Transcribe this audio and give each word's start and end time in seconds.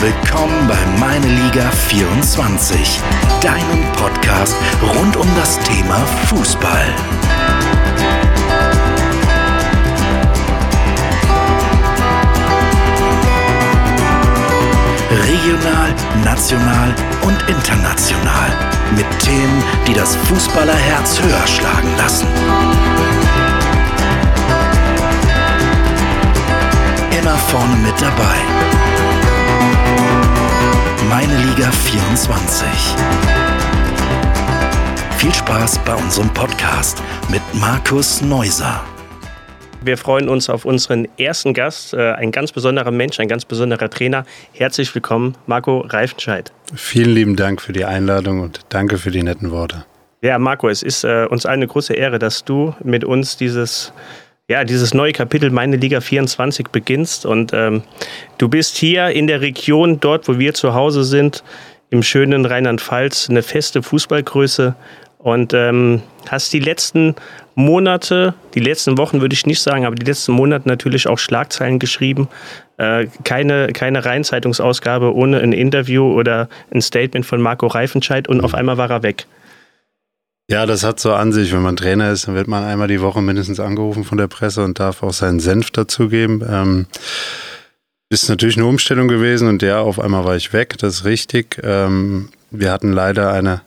Willkommen 0.00 0.68
bei 0.68 0.78
Meine 1.00 1.26
Liga 1.26 1.68
24, 1.72 3.00
deinem 3.40 3.82
Podcast 3.96 4.54
rund 4.80 5.16
um 5.16 5.26
das 5.34 5.58
Thema 5.58 5.96
Fußball. 6.28 6.86
Regional, 15.10 15.92
national 16.22 16.94
und 17.22 17.42
international. 17.48 18.50
Mit 18.94 19.06
Themen, 19.18 19.64
die 19.88 19.94
das 19.94 20.14
Fußballerherz 20.14 21.20
höher 21.20 21.46
schlagen 21.48 21.90
lassen. 21.98 22.28
Immer 27.10 27.36
vorne 27.36 27.74
mit 27.78 28.00
dabei. 28.00 28.87
Meine 31.08 31.38
Liga 31.38 31.70
24. 31.70 32.68
Viel 35.16 35.32
Spaß 35.32 35.78
bei 35.86 35.94
unserem 35.94 36.28
Podcast 36.34 37.02
mit 37.30 37.40
Markus 37.54 38.20
Neuser. 38.20 38.84
Wir 39.80 39.96
freuen 39.96 40.28
uns 40.28 40.50
auf 40.50 40.66
unseren 40.66 41.08
ersten 41.16 41.54
Gast, 41.54 41.94
äh, 41.94 42.12
ein 42.12 42.30
ganz 42.30 42.52
besonderer 42.52 42.90
Mensch, 42.90 43.18
ein 43.20 43.28
ganz 43.28 43.46
besonderer 43.46 43.88
Trainer. 43.88 44.26
Herzlich 44.52 44.94
willkommen, 44.94 45.34
Marco 45.46 45.80
Reifenscheid. 45.80 46.52
Vielen 46.74 47.14
lieben 47.14 47.36
Dank 47.36 47.62
für 47.62 47.72
die 47.72 47.86
Einladung 47.86 48.40
und 48.40 48.60
danke 48.68 48.98
für 48.98 49.10
die 49.10 49.22
netten 49.22 49.50
Worte. 49.50 49.86
Ja, 50.20 50.38
Marco, 50.38 50.68
es 50.68 50.82
ist 50.82 51.04
äh, 51.04 51.24
uns 51.30 51.46
eine 51.46 51.66
große 51.66 51.94
Ehre, 51.94 52.18
dass 52.18 52.44
du 52.44 52.74
mit 52.84 53.04
uns 53.04 53.38
dieses, 53.38 53.94
ja, 54.48 54.64
dieses 54.64 54.94
neue 54.94 55.12
Kapitel 55.12 55.50
Meine 55.50 55.76
Liga 55.76 56.00
24 56.00 56.68
beginnst. 56.68 57.26
Und 57.26 57.52
ähm, 57.52 57.82
du 58.38 58.48
bist 58.48 58.76
hier 58.76 59.10
in 59.10 59.26
der 59.26 59.42
Region, 59.42 60.00
dort, 60.00 60.26
wo 60.26 60.38
wir 60.38 60.54
zu 60.54 60.74
Hause 60.74 61.04
sind, 61.04 61.44
im 61.90 62.02
schönen 62.02 62.46
Rheinland-Pfalz, 62.46 63.28
eine 63.28 63.42
feste 63.42 63.82
Fußballgröße 63.82 64.74
und 65.18 65.52
ähm, 65.52 66.02
hast 66.28 66.52
die 66.52 66.60
letzten 66.60 67.14
Monate, 67.54 68.34
die 68.54 68.60
letzten 68.60 68.98
Wochen 68.98 69.20
würde 69.20 69.34
ich 69.34 69.46
nicht 69.46 69.60
sagen, 69.60 69.84
aber 69.84 69.96
die 69.96 70.06
letzten 70.06 70.32
Monate 70.32 70.68
natürlich 70.68 71.08
auch 71.08 71.18
Schlagzeilen 71.18 71.78
geschrieben. 71.78 72.28
Äh, 72.76 73.08
keine, 73.24 73.68
keine 73.72 74.04
Rheinzeitungsausgabe 74.04 75.14
ohne 75.14 75.40
ein 75.40 75.52
Interview 75.52 76.12
oder 76.12 76.48
ein 76.72 76.80
Statement 76.80 77.26
von 77.26 77.40
Marco 77.40 77.66
Reifenscheid 77.66 78.28
und 78.28 78.42
auf 78.42 78.54
einmal 78.54 78.78
war 78.78 78.90
er 78.90 79.02
weg. 79.02 79.26
Ja, 80.50 80.64
das 80.64 80.82
hat 80.82 80.98
so 80.98 81.12
an 81.12 81.32
sich. 81.32 81.52
Wenn 81.52 81.60
man 81.60 81.76
Trainer 81.76 82.10
ist, 82.10 82.26
dann 82.26 82.34
wird 82.34 82.48
man 82.48 82.64
einmal 82.64 82.88
die 82.88 83.02
Woche 83.02 83.20
mindestens 83.20 83.60
angerufen 83.60 84.04
von 84.04 84.16
der 84.16 84.28
Presse 84.28 84.64
und 84.64 84.80
darf 84.80 85.02
auch 85.02 85.12
seinen 85.12 85.40
Senf 85.40 85.70
dazugeben. 85.70 86.42
Ähm, 86.48 86.86
ist 88.08 88.30
natürlich 88.30 88.56
eine 88.56 88.64
Umstellung 88.64 89.08
gewesen 89.08 89.48
und 89.48 89.60
ja, 89.60 89.80
auf 89.80 90.00
einmal 90.00 90.24
war 90.24 90.36
ich 90.36 90.54
weg, 90.54 90.78
das 90.78 90.94
ist 90.94 91.04
richtig. 91.04 91.60
Ähm, 91.62 92.30
wir 92.50 92.72
hatten 92.72 92.92
leider 92.92 93.30
eine 93.30 93.60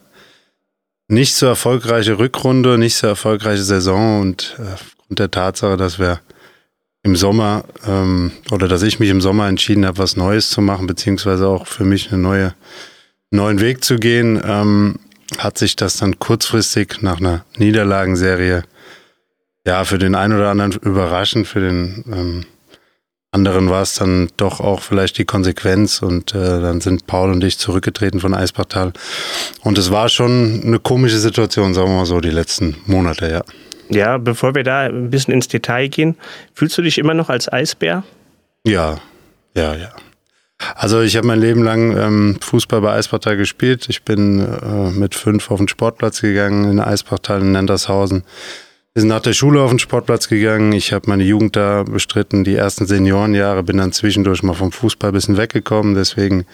nicht 1.08 1.36
so 1.36 1.46
erfolgreiche 1.46 2.18
Rückrunde, 2.18 2.80
nicht 2.80 2.96
so 2.96 3.06
erfolgreiche 3.06 3.62
Saison 3.62 4.22
und 4.22 4.58
äh, 4.58 4.74
aufgrund 4.74 5.20
der 5.20 5.30
Tatsache, 5.30 5.78
dass 5.78 6.00
wir 6.00 6.20
im 7.04 7.16
Sommer 7.16 7.64
ähm, 7.86 8.32
oder 8.50 8.68
dass 8.68 8.82
ich 8.82 9.00
mich 9.00 9.10
im 9.10 9.22
Sommer 9.22 9.48
entschieden 9.48 9.86
habe, 9.86 10.00
was 10.00 10.16
Neues 10.16 10.50
zu 10.50 10.62
machen, 10.62 10.88
beziehungsweise 10.88 11.48
auch 11.48 11.68
für 11.68 11.84
mich 11.84 12.12
einen 12.12 12.24
neue, 12.24 12.56
neuen 13.30 13.60
Weg 13.60 13.84
zu 13.84 13.98
gehen, 13.98 14.42
ähm, 14.44 14.98
hat 15.38 15.58
sich 15.58 15.76
das 15.76 15.98
dann 15.98 16.20
kurzfristig 16.20 17.02
nach 17.02 17.20
einer 17.20 17.46
Niederlagenserie 17.58 18.64
ja 19.66 19.84
für 19.84 19.98
den 19.98 20.16
einen 20.16 20.38
oder 20.38 20.50
anderen 20.50 20.74
überraschend, 20.74 21.48
für 21.48 21.60
den 21.60 22.04
ähm, 22.12 22.46
anderen 23.32 23.70
war 23.70 23.82
es 23.82 23.96
dann 23.96 24.30
doch 24.36 24.60
auch 24.60 24.82
vielleicht 24.82 25.18
die 25.18 25.26
Konsequenz 25.26 26.02
und 26.02 26.36
äh, 26.36 26.60
dann 26.62 26.82
sind 26.82 27.08
Paul 27.08 27.32
und 27.32 27.44
ich 27.44 27.58
zurückgetreten 27.58 28.20
von 28.20 28.34
Eisbachtal. 28.34 28.92
Und 29.62 29.78
es 29.78 29.90
war 29.90 30.10
schon 30.10 30.62
eine 30.66 30.80
komische 30.80 31.18
Situation, 31.18 31.74
sagen 31.74 31.90
wir 31.90 31.98
mal 31.98 32.06
so, 32.06 32.20
die 32.20 32.30
letzten 32.30 32.76
Monate, 32.88 33.32
ja. 33.32 33.42
Ja, 33.90 34.18
bevor 34.18 34.54
wir 34.56 34.64
da 34.64 34.82
ein 34.82 35.10
bisschen 35.10 35.34
ins 35.34 35.48
Detail 35.48 35.88
gehen, 35.88 36.18
fühlst 36.54 36.78
du 36.78 36.82
dich 36.82 36.98
immer 36.98 37.14
noch 37.14 37.30
als 37.30 37.52
Eisbär? 37.52 38.04
Ja, 38.66 39.00
ja, 39.56 39.76
ja. 39.76 39.92
Also 40.76 41.02
ich 41.02 41.16
habe 41.18 41.28
mein 41.28 41.40
Leben 41.40 41.64
lang 41.64 41.98
ähm, 41.98 42.38
Fußball 42.42 42.82
bei 42.82 42.94
Eisbachtal 42.94 43.38
gespielt. 43.38 43.88
Ich 43.90 44.04
bin 44.04 44.40
äh, 44.40 44.92
mit 44.92 45.16
fünf 45.16 45.52
auf 45.52 45.58
den 45.58 45.68
Sportplatz 45.68 46.22
gegangen 46.22 46.70
in 46.70 46.80
Eisbachtal 46.80 47.42
in 47.42 47.52
Nendershausen. 47.52 48.24
Wir 48.94 49.02
sind 49.02 49.10
nach 49.10 49.22
der 49.22 49.34
Schule 49.34 49.62
auf 49.62 49.70
den 49.70 49.80
Sportplatz 49.80 50.28
gegangen. 50.28 50.74
Ich 50.74 50.92
habe 50.92 51.10
meine 51.10 51.24
Jugend 51.24 51.56
da 51.56 51.84
bestritten, 51.84 52.44
die 52.44 52.56
ersten 52.56 52.86
Seniorenjahre, 52.86 53.64
bin 53.64 53.78
dann 53.78 53.94
zwischendurch 53.94 54.44
mal 54.44 54.54
vom 54.54 54.72
Fußball 54.72 55.12
ein 55.12 55.14
bisschen 55.14 55.38
weggekommen. 55.38 55.96
Deswegen 55.96 56.46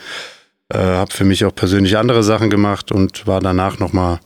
äh, 0.69 0.77
habe 0.77 1.11
für 1.11 1.25
mich 1.25 1.45
auch 1.45 1.55
persönlich 1.55 1.97
andere 1.97 2.23
Sachen 2.23 2.49
gemacht 2.49 2.91
und 2.91 3.25
war 3.25 3.41
danach 3.41 3.79
nochmal, 3.79 4.19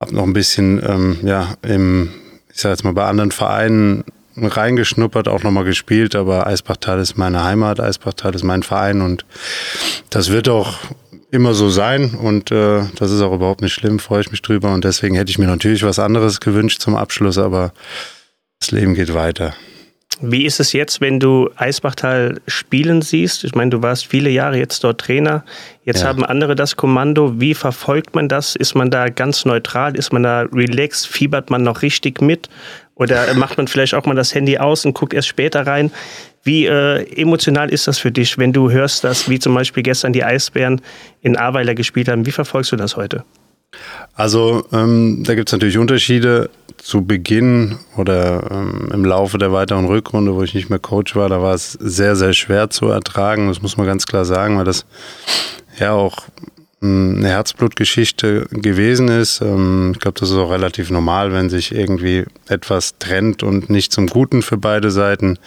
habe 0.00 0.14
noch 0.14 0.22
ein 0.22 0.32
bisschen, 0.32 0.80
ähm, 0.86 1.18
ja, 1.24 1.54
im, 1.62 2.10
ich 2.52 2.60
sag 2.60 2.70
jetzt 2.70 2.84
mal, 2.84 2.92
bei 2.92 3.06
anderen 3.06 3.32
Vereinen 3.32 4.04
reingeschnuppert, 4.36 5.28
auch 5.28 5.42
nochmal 5.42 5.64
gespielt, 5.64 6.14
aber 6.14 6.46
Eisbachtal 6.46 7.00
ist 7.00 7.16
meine 7.16 7.42
Heimat, 7.42 7.80
Eisbachtal 7.80 8.34
ist 8.34 8.44
mein 8.44 8.62
Verein 8.62 9.02
und 9.02 9.24
das 10.10 10.30
wird 10.30 10.48
auch 10.48 10.78
immer 11.30 11.54
so 11.54 11.70
sein 11.70 12.14
und 12.14 12.50
äh, 12.50 12.82
das 12.96 13.10
ist 13.10 13.20
auch 13.20 13.32
überhaupt 13.32 13.62
nicht 13.62 13.72
schlimm, 13.72 13.98
freue 13.98 14.22
ich 14.22 14.30
mich 14.30 14.42
drüber 14.42 14.72
und 14.72 14.84
deswegen 14.84 15.14
hätte 15.14 15.30
ich 15.30 15.38
mir 15.38 15.46
natürlich 15.46 15.82
was 15.82 15.98
anderes 15.98 16.40
gewünscht 16.40 16.80
zum 16.80 16.96
Abschluss, 16.96 17.38
aber 17.38 17.72
das 18.60 18.70
Leben 18.72 18.94
geht 18.94 19.14
weiter. 19.14 19.54
Wie 20.22 20.44
ist 20.44 20.60
es 20.60 20.72
jetzt, 20.72 21.00
wenn 21.00 21.18
du 21.18 21.50
Eisbachtal 21.56 22.40
spielen 22.46 23.00
siehst? 23.00 23.42
Ich 23.44 23.54
meine, 23.54 23.70
du 23.70 23.82
warst 23.82 24.06
viele 24.06 24.28
Jahre 24.28 24.58
jetzt 24.58 24.84
dort 24.84 25.00
Trainer. 25.00 25.44
Jetzt 25.84 26.02
ja. 26.02 26.08
haben 26.08 26.24
andere 26.24 26.54
das 26.54 26.76
Kommando. 26.76 27.40
Wie 27.40 27.54
verfolgt 27.54 28.14
man 28.14 28.28
das? 28.28 28.54
Ist 28.54 28.74
man 28.74 28.90
da 28.90 29.08
ganz 29.08 29.46
neutral? 29.46 29.96
Ist 29.96 30.12
man 30.12 30.22
da 30.22 30.42
relaxed? 30.52 31.06
Fiebert 31.06 31.48
man 31.48 31.62
noch 31.62 31.80
richtig 31.80 32.20
mit? 32.20 32.50
Oder 32.94 33.32
macht 33.34 33.56
man 33.56 33.66
vielleicht 33.66 33.94
auch 33.94 34.04
mal 34.04 34.14
das 34.14 34.34
Handy 34.34 34.58
aus 34.58 34.84
und 34.84 34.92
guckt 34.92 35.14
erst 35.14 35.28
später 35.28 35.66
rein? 35.66 35.90
Wie 36.42 36.66
äh, 36.66 37.02
emotional 37.18 37.70
ist 37.70 37.88
das 37.88 37.98
für 37.98 38.12
dich, 38.12 38.36
wenn 38.36 38.52
du 38.52 38.70
hörst, 38.70 39.04
dass 39.04 39.28
wie 39.28 39.38
zum 39.38 39.54
Beispiel 39.54 39.82
gestern 39.82 40.12
die 40.12 40.24
Eisbären 40.24 40.82
in 41.22 41.36
Aweiler 41.36 41.74
gespielt 41.74 42.08
haben? 42.08 42.26
Wie 42.26 42.32
verfolgst 42.32 42.72
du 42.72 42.76
das 42.76 42.96
heute? 42.96 43.24
Also 44.14 44.66
ähm, 44.72 45.22
da 45.24 45.34
gibt 45.34 45.48
es 45.48 45.52
natürlich 45.52 45.78
Unterschiede. 45.78 46.50
Zu 46.82 47.04
Beginn 47.04 47.78
oder 47.96 48.50
ähm, 48.50 48.88
im 48.92 49.04
Laufe 49.04 49.38
der 49.38 49.52
weiteren 49.52 49.84
Rückrunde, 49.84 50.34
wo 50.34 50.42
ich 50.42 50.54
nicht 50.54 50.70
mehr 50.70 50.78
Coach 50.78 51.14
war, 51.14 51.28
da 51.28 51.42
war 51.42 51.54
es 51.54 51.72
sehr, 51.72 52.16
sehr 52.16 52.32
schwer 52.32 52.70
zu 52.70 52.86
ertragen. 52.86 53.48
Das 53.48 53.62
muss 53.62 53.76
man 53.76 53.86
ganz 53.86 54.06
klar 54.06 54.24
sagen, 54.24 54.56
weil 54.56 54.64
das 54.64 54.86
ja 55.78 55.92
auch 55.92 56.24
eine 56.82 57.28
Herzblutgeschichte 57.28 58.46
gewesen 58.50 59.08
ist. 59.08 59.40
Ähm, 59.40 59.92
ich 59.94 60.00
glaube, 60.00 60.18
das 60.18 60.30
ist 60.30 60.36
auch 60.36 60.50
relativ 60.50 60.90
normal, 60.90 61.32
wenn 61.32 61.50
sich 61.50 61.74
irgendwie 61.74 62.24
etwas 62.48 62.96
trennt 62.98 63.42
und 63.42 63.68
nicht 63.68 63.92
zum 63.92 64.06
Guten 64.06 64.42
für 64.42 64.56
beide 64.56 64.90
Seiten. 64.90 65.38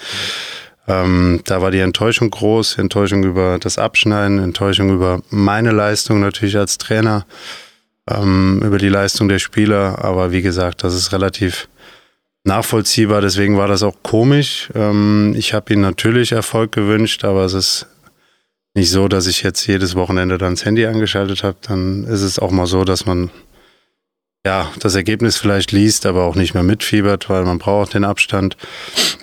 Ähm, 0.88 1.42
da 1.46 1.62
war 1.62 1.72
die 1.72 1.80
Enttäuschung 1.80 2.30
groß, 2.30 2.78
Enttäuschung 2.78 3.24
über 3.24 3.58
das 3.58 3.78
Abschneiden, 3.78 4.40
Enttäuschung 4.40 4.94
über 4.94 5.22
meine 5.30 5.72
Leistung 5.72 6.20
natürlich 6.20 6.58
als 6.58 6.78
Trainer, 6.78 7.26
ähm, 8.10 8.62
über 8.64 8.78
die 8.78 8.90
Leistung 8.90 9.30
der 9.30 9.40
Spieler. 9.40 10.04
Aber 10.04 10.32
wie 10.32 10.42
gesagt, 10.42 10.84
das 10.84 10.94
ist 10.94 11.12
relativ 11.12 11.68
nachvollziehbar. 12.44 13.22
Deswegen 13.22 13.58
war 13.58 13.68
das 13.68 13.84
auch 13.84 13.96
komisch. 14.04 14.70
ich 14.70 15.54
habe 15.54 15.74
ihnen 15.74 15.82
natürlich 15.82 16.34
Erfolg 16.34 16.74
gewünscht, 16.74 17.24
aber 17.24 17.46
es 17.46 17.54
ist 17.54 17.88
nicht 18.76 18.90
so, 18.90 19.08
dass 19.08 19.28
ich 19.28 19.44
jetzt 19.44 19.66
jedes 19.68 19.96
Wochenende 19.96 20.38
dann 20.38 20.56
das 20.56 20.66
Handy 20.66 20.86
angeschaltet 20.86 21.44
habe. 21.44 21.58
Dann 21.62 22.04
ist 22.06 22.22
es 22.22 22.40
auch 22.40 22.52
mal 22.52 22.66
so, 22.66 22.84
dass 22.84 23.06
man 23.06 23.30
ja 24.46 24.72
das 24.80 24.96
Ergebnis 24.96 25.38
vielleicht 25.38 25.72
liest, 25.72 26.06
aber 26.06 26.24
auch 26.24 26.36
nicht 26.36 26.54
mehr 26.54 26.64
mitfiebert, 26.64 27.30
weil 27.30 27.44
man 27.44 27.60
braucht 27.60 27.94
den 27.94 28.04
Abstand. 28.04 28.58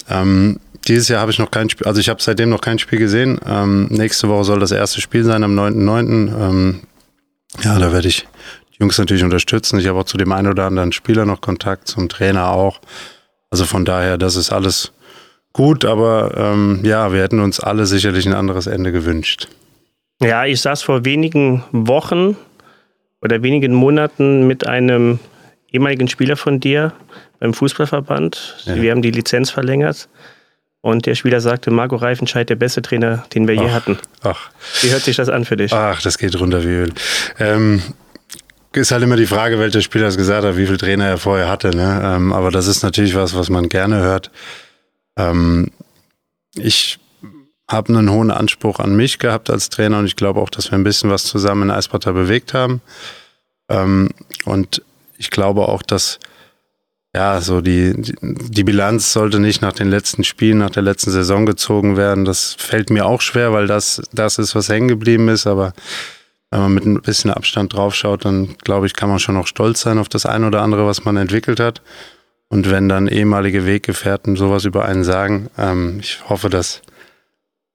Ähm, 0.09 0.61
dieses 0.87 1.09
Jahr 1.09 1.21
habe 1.21 1.33
ich 1.33 1.39
noch 1.39 1.51
kein 1.51 1.69
Spiel, 1.69 1.87
also 1.87 2.01
ich 2.01 2.09
habe 2.09 2.23
seitdem 2.23 2.49
noch 2.49 2.61
kein 2.61 2.79
Spiel 2.79 2.99
gesehen. 2.99 3.39
Ähm, 3.47 3.87
nächste 3.91 4.29
Woche 4.29 4.45
soll 4.45 4.61
das 4.61 4.73
erste 4.73 5.01
Spiel 5.01 5.25
sein 5.25 5.45
am 5.45 5.59
9.9. 5.59 6.49
Ähm, 6.49 6.81
ja, 7.63 7.79
da 7.79 7.93
werde 7.93 8.09
ich 8.09 8.27
Jungs 8.81 8.99
natürlich 8.99 9.23
unterstützen. 9.23 9.79
Ich 9.79 9.87
habe 9.87 10.01
auch 10.01 10.05
zu 10.05 10.17
dem 10.17 10.33
einen 10.33 10.49
oder 10.49 10.65
anderen 10.65 10.93
Spieler 10.93 11.27
noch 11.27 11.41
Kontakt, 11.41 11.87
zum 11.87 12.09
Trainer 12.09 12.51
auch. 12.51 12.81
Also 13.51 13.65
von 13.65 13.85
daher, 13.85 14.17
das 14.17 14.37
ist 14.37 14.53
alles 14.53 14.93
gut, 15.53 15.85
aber 15.85 16.35
ähm, 16.37 16.81
ja, 16.83 17.13
wir 17.13 17.23
hätten 17.23 17.41
uns 17.41 17.61
alle 17.61 17.85
sicherlich 17.87 18.27
ein 18.27 18.35
anderes 18.35 18.67
Ende 18.67 18.93
gewünscht. 18.93 19.49
Ja, 20.23 20.45
ich 20.45 20.61
saß 20.61 20.83
vor 20.83 21.05
wenigen 21.05 21.65
Wochen 21.73 22.37
oder 23.21 23.43
wenigen 23.43 23.75
Monaten 23.75 24.47
mit 24.47 24.67
einem 24.67 25.19
ehemaligen 25.73 26.09
Spieler 26.09 26.37
von 26.37 26.61
dir 26.61 26.93
beim 27.39 27.55
Fußballverband. 27.55 28.65
Ja. 28.65 28.77
Wir 28.77 28.91
haben 28.93 29.03
die 29.03 29.11
Lizenz 29.11 29.51
verlängert. 29.51 30.09
Und 30.83 31.05
der 31.05 31.15
Spieler 31.15 31.43
sagte, 31.43 31.71
Marco 31.71 31.97
Reifenscheid, 31.97 32.49
der 32.49 32.57
beste 32.57 32.81
Trainer, 32.81 33.25
den 33.35 33.47
wir 33.47 33.59
ach, 33.59 33.63
je 33.63 33.71
hatten. 33.71 33.99
Ach. 34.23 34.51
Wie 34.81 34.91
hört 34.91 35.03
sich 35.03 35.17
das 35.17 35.29
an 35.29 35.45
für 35.45 35.59
dich? 35.59 35.75
Ach, 35.75 36.01
das 36.01 36.17
geht 36.17 36.39
runter 36.41 36.65
wie 36.65 36.69
Öl. 36.69 36.93
Ähm, 37.39 37.83
ist 38.73 38.93
halt 38.93 39.03
immer 39.03 39.17
die 39.17 39.27
Frage, 39.27 39.59
welcher 39.59 39.83
Spieler 39.83 40.07
es 40.07 40.17
gesagt 40.17 40.45
hat, 40.45 40.57
wie 40.57 40.67
viele 40.67 40.79
Trainer 40.79 41.07
er 41.07 41.19
vorher 41.19 41.49
hatte. 41.49 41.71
Ne? 41.71 42.01
Ähm, 42.05 42.33
aber 42.33 42.51
das 42.51 42.67
ist 42.67 42.83
natürlich 42.83 43.15
was, 43.15 43.35
was 43.35 43.51
man 43.51 43.69
gerne 43.69 43.99
hört. 44.01 44.31
Ähm, 45.17 45.71
ich 46.55 46.99
habe 47.69 47.97
einen 47.97 48.11
hohen 48.11 48.31
Anspruch 48.31 48.81
an 48.81 48.97
mich 48.97 49.19
gehabt 49.19 49.51
als 49.51 49.69
Trainer 49.69 49.99
und 49.99 50.07
ich 50.07 50.17
glaube 50.17 50.41
auch, 50.41 50.51
dass 50.51 50.71
wir 50.71 50.79
ein 50.79 50.85
bisschen 50.85 51.11
was 51.11 51.25
zusammen 51.25 51.65
in 51.65 51.71
Eisbachtal 51.71 52.13
bewegt 52.13 52.55
haben. 52.55 52.81
Ähm, 53.69 54.11
und 54.45 54.83
ich 55.19 55.31
glaube 55.31 55.69
auch, 55.69 55.83
dass 55.83 56.19
ja, 57.15 57.41
so 57.41 57.61
die, 57.61 57.93
die 58.23 58.63
Bilanz 58.65 59.13
sollte 59.13 59.41
nicht 59.41 59.63
nach 59.63 59.73
den 59.73 59.91
letzten 59.91 60.23
Spielen, 60.23 60.59
nach 60.59 60.71
der 60.71 60.85
letzten 60.85 61.11
Saison 61.11 61.45
gezogen 61.45 61.97
werden. 61.97 62.25
Das 62.25 62.55
fällt 62.57 62.91
mir 62.91 63.05
auch 63.05 63.21
schwer, 63.21 63.53
weil 63.53 63.67
das, 63.67 64.01
das 64.13 64.39
ist, 64.39 64.55
was 64.55 64.69
hängen 64.69 64.87
geblieben 64.87 65.29
ist. 65.29 65.49
Aber 65.49 65.73
wenn 66.51 66.61
man 66.61 66.75
mit 66.75 66.85
ein 66.85 67.01
bisschen 67.01 67.31
Abstand 67.31 67.73
draufschaut, 67.73 68.25
dann 68.25 68.57
glaube 68.59 68.87
ich, 68.87 68.95
kann 68.95 69.09
man 69.09 69.19
schon 69.19 69.37
auch 69.37 69.47
stolz 69.47 69.81
sein 69.81 69.99
auf 69.99 70.09
das 70.09 70.27
eine 70.27 70.47
oder 70.47 70.63
andere, 70.63 70.87
was 70.87 71.05
man 71.05 71.17
entwickelt 71.17 71.61
hat. 71.61 71.81
Und 72.49 72.71
wenn 72.71 72.89
dann 72.89 73.07
ehemalige 73.07 73.65
Weggefährten 73.65 74.35
sowas 74.35 74.65
über 74.65 74.85
einen 74.85 75.05
sagen, 75.05 75.49
ähm, 75.57 75.99
ich 76.01 76.29
hoffe, 76.29 76.51
das 76.51 76.83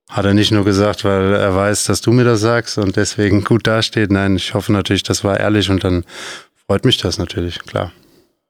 hat 0.10 0.26
er 0.26 0.34
nicht 0.34 0.52
nur 0.52 0.66
gesagt, 0.66 1.06
weil 1.06 1.34
er 1.34 1.56
weiß, 1.56 1.86
dass 1.86 2.02
du 2.02 2.12
mir 2.12 2.26
das 2.26 2.42
sagst 2.42 2.78
und 2.78 2.98
deswegen 2.98 3.44
gut 3.44 3.66
dasteht. 3.66 4.12
Nein, 4.12 4.36
ich 4.36 4.54
hoffe 4.54 4.74
natürlich, 4.74 5.04
das 5.04 5.24
war 5.24 5.40
ehrlich 5.40 5.70
und 5.70 5.84
dann 5.84 6.04
freut 6.68 6.84
mich 6.84 6.98
das 6.98 7.18
natürlich, 7.18 7.60
klar. 7.60 7.92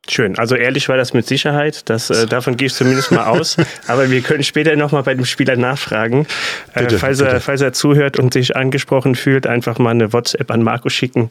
Schön. 0.09 0.37
Also 0.37 0.55
ehrlich 0.55 0.87
war 0.87 0.97
das 0.97 1.13
mit 1.13 1.25
Sicherheit. 1.25 1.89
Das, 1.89 2.09
äh, 2.09 2.27
davon 2.27 2.57
gehe 2.57 2.67
ich 2.67 2.73
zumindest 2.73 3.11
mal 3.11 3.25
aus. 3.25 3.57
Aber 3.87 4.09
wir 4.11 4.21
können 4.21 4.43
später 4.43 4.75
nochmal 4.75 5.03
bei 5.03 5.15
dem 5.15 5.25
Spieler 5.25 5.55
nachfragen. 5.55 6.27
Äh, 6.73 6.81
bitte, 6.81 6.99
falls, 6.99 7.17
bitte. 7.19 7.31
Er, 7.31 7.41
falls 7.41 7.61
er 7.61 7.73
zuhört 7.73 8.19
und 8.19 8.33
sich 8.33 8.55
angesprochen 8.55 9.15
fühlt, 9.15 9.47
einfach 9.47 9.79
mal 9.79 9.91
eine 9.91 10.13
WhatsApp 10.13 10.51
an 10.51 10.61
Marco 10.61 10.89
schicken. 10.89 11.29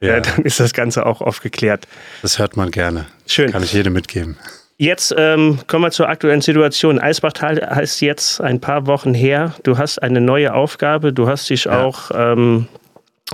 Äh, 0.00 0.06
ja. 0.06 0.16
Äh, 0.16 0.22
dann 0.22 0.44
ist 0.44 0.60
das 0.60 0.72
Ganze 0.72 1.04
auch 1.04 1.20
aufgeklärt. 1.20 1.88
Das 2.22 2.38
hört 2.38 2.56
man 2.56 2.70
gerne. 2.70 3.06
Schön. 3.26 3.50
Kann 3.50 3.64
ich 3.64 3.72
jedem 3.72 3.92
mitgeben. 3.92 4.36
Jetzt 4.78 5.14
ähm, 5.16 5.58
kommen 5.66 5.84
wir 5.84 5.90
zur 5.90 6.08
aktuellen 6.08 6.40
Situation. 6.40 6.98
Eisbachtal 6.98 7.60
heißt 7.74 8.00
jetzt 8.00 8.40
ein 8.40 8.60
paar 8.60 8.86
Wochen 8.86 9.14
her. 9.14 9.54
Du 9.62 9.78
hast 9.78 10.02
eine 10.02 10.20
neue 10.20 10.54
Aufgabe. 10.54 11.12
Du 11.12 11.28
hast 11.28 11.50
dich 11.50 11.64
ja. 11.64 11.82
auch 11.82 12.10
ähm, 12.14 12.66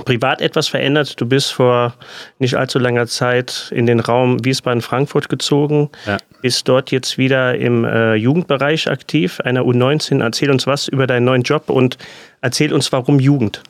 privat 0.05 0.41
etwas 0.41 0.67
verändert. 0.67 1.19
Du 1.19 1.25
bist 1.25 1.51
vor 1.51 1.93
nicht 2.39 2.55
allzu 2.55 2.79
langer 2.79 3.07
Zeit 3.07 3.71
in 3.75 3.85
den 3.85 3.99
Raum 3.99 4.43
Wiesbaden-Frankfurt 4.43 5.29
gezogen, 5.29 5.89
ja. 6.05 6.17
bist 6.41 6.67
dort 6.67 6.91
jetzt 6.91 7.17
wieder 7.17 7.55
im 7.55 7.85
äh, 7.85 8.15
Jugendbereich 8.15 8.89
aktiv, 8.89 9.39
einer 9.41 9.61
U19. 9.61 10.21
Erzähl 10.21 10.51
uns 10.51 10.67
was 10.67 10.87
über 10.87 11.07
deinen 11.07 11.25
neuen 11.25 11.43
Job 11.43 11.69
und 11.69 11.97
erzähl 12.41 12.73
uns, 12.73 12.91
warum 12.91 13.19
Jugend. 13.19 13.61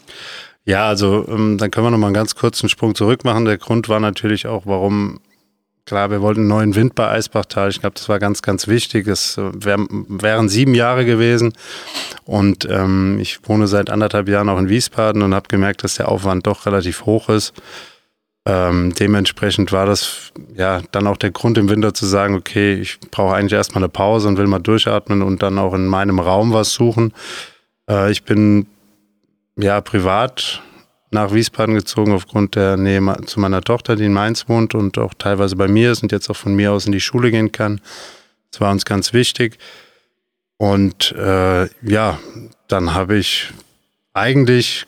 Ja, 0.65 0.87
also 0.87 1.25
ähm, 1.27 1.57
dann 1.57 1.71
können 1.71 1.87
wir 1.87 1.91
noch 1.91 1.97
mal 1.97 2.07
einen 2.07 2.13
ganz 2.13 2.35
kurzen 2.35 2.69
Sprung 2.69 2.93
zurück 2.93 3.23
machen. 3.23 3.45
Der 3.45 3.57
Grund 3.57 3.89
war 3.89 3.99
natürlich 3.99 4.45
auch, 4.45 4.63
warum 4.65 5.19
Klar, 5.89 6.11
wir 6.11 6.21
wollten 6.21 6.41
einen 6.41 6.49
neuen 6.49 6.75
Wind 6.75 6.93
bei 6.93 7.09
Eisbachtal. 7.09 7.69
Ich 7.69 7.81
glaube, 7.81 7.95
das 7.95 8.07
war 8.07 8.19
ganz, 8.19 8.43
ganz 8.43 8.67
wichtig. 8.67 9.07
Es 9.07 9.39
äh, 9.39 9.49
wär, 9.55 9.79
wären 9.89 10.47
sieben 10.47 10.75
Jahre 10.75 11.03
gewesen. 11.03 11.53
Und 12.25 12.67
ähm, 12.69 13.17
ich 13.19 13.39
wohne 13.49 13.65
seit 13.65 13.89
anderthalb 13.89 14.29
Jahren 14.29 14.49
auch 14.49 14.59
in 14.59 14.69
Wiesbaden 14.69 15.23
und 15.23 15.33
habe 15.33 15.47
gemerkt, 15.47 15.83
dass 15.83 15.95
der 15.95 16.07
Aufwand 16.09 16.45
doch 16.45 16.67
relativ 16.67 17.07
hoch 17.07 17.29
ist. 17.29 17.55
Ähm, 18.45 18.93
dementsprechend 18.99 19.71
war 19.71 19.87
das 19.87 20.31
ja 20.53 20.83
dann 20.91 21.07
auch 21.07 21.17
der 21.17 21.31
Grund 21.31 21.57
im 21.57 21.69
Winter 21.69 21.91
zu 21.95 22.05
sagen, 22.05 22.35
okay, 22.35 22.75
ich 22.75 22.99
brauche 23.09 23.33
eigentlich 23.33 23.53
erstmal 23.53 23.83
eine 23.83 23.89
Pause 23.89 24.27
und 24.27 24.37
will 24.37 24.45
mal 24.45 24.59
durchatmen 24.59 25.23
und 25.23 25.41
dann 25.41 25.57
auch 25.57 25.73
in 25.73 25.87
meinem 25.87 26.19
Raum 26.19 26.53
was 26.53 26.71
suchen. 26.71 27.15
Äh, 27.89 28.11
ich 28.11 28.21
bin 28.21 28.67
ja 29.57 29.81
privat 29.81 30.61
nach 31.11 31.33
Wiesbaden 31.33 31.75
gezogen 31.75 32.13
aufgrund 32.13 32.55
der 32.55 32.77
Nähe 32.77 33.01
zu 33.25 33.39
meiner 33.39 33.61
Tochter, 33.61 33.95
die 33.95 34.05
in 34.05 34.13
Mainz 34.13 34.47
wohnt 34.47 34.75
und 34.75 34.97
auch 34.97 35.13
teilweise 35.13 35.55
bei 35.55 35.67
mir 35.67 35.91
ist 35.91 36.03
und 36.03 36.11
jetzt 36.11 36.29
auch 36.29 36.35
von 36.35 36.55
mir 36.55 36.71
aus 36.71 36.85
in 36.85 36.91
die 36.91 37.01
Schule 37.01 37.31
gehen 37.31 37.51
kann. 37.51 37.81
Das 38.51 38.61
war 38.61 38.71
uns 38.71 38.85
ganz 38.85 39.13
wichtig. 39.13 39.57
Und 40.57 41.13
äh, 41.13 41.65
ja, 41.81 42.19
dann 42.67 42.93
habe 42.93 43.17
ich 43.17 43.51
eigentlich 44.13 44.85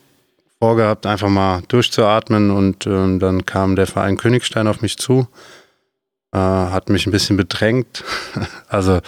vorgehabt, 0.59 1.06
einfach 1.06 1.29
mal 1.29 1.63
durchzuatmen 1.69 2.51
und 2.51 2.85
äh, 2.85 3.17
dann 3.17 3.45
kam 3.45 3.75
der 3.75 3.88
Verein 3.88 4.17
Königstein 4.17 4.67
auf 4.67 4.81
mich 4.81 4.97
zu, 4.97 5.27
äh, 6.33 6.38
hat 6.38 6.89
mich 6.89 7.07
ein 7.07 7.12
bisschen 7.12 7.38
bedrängt. 7.38 8.03
also 8.67 9.00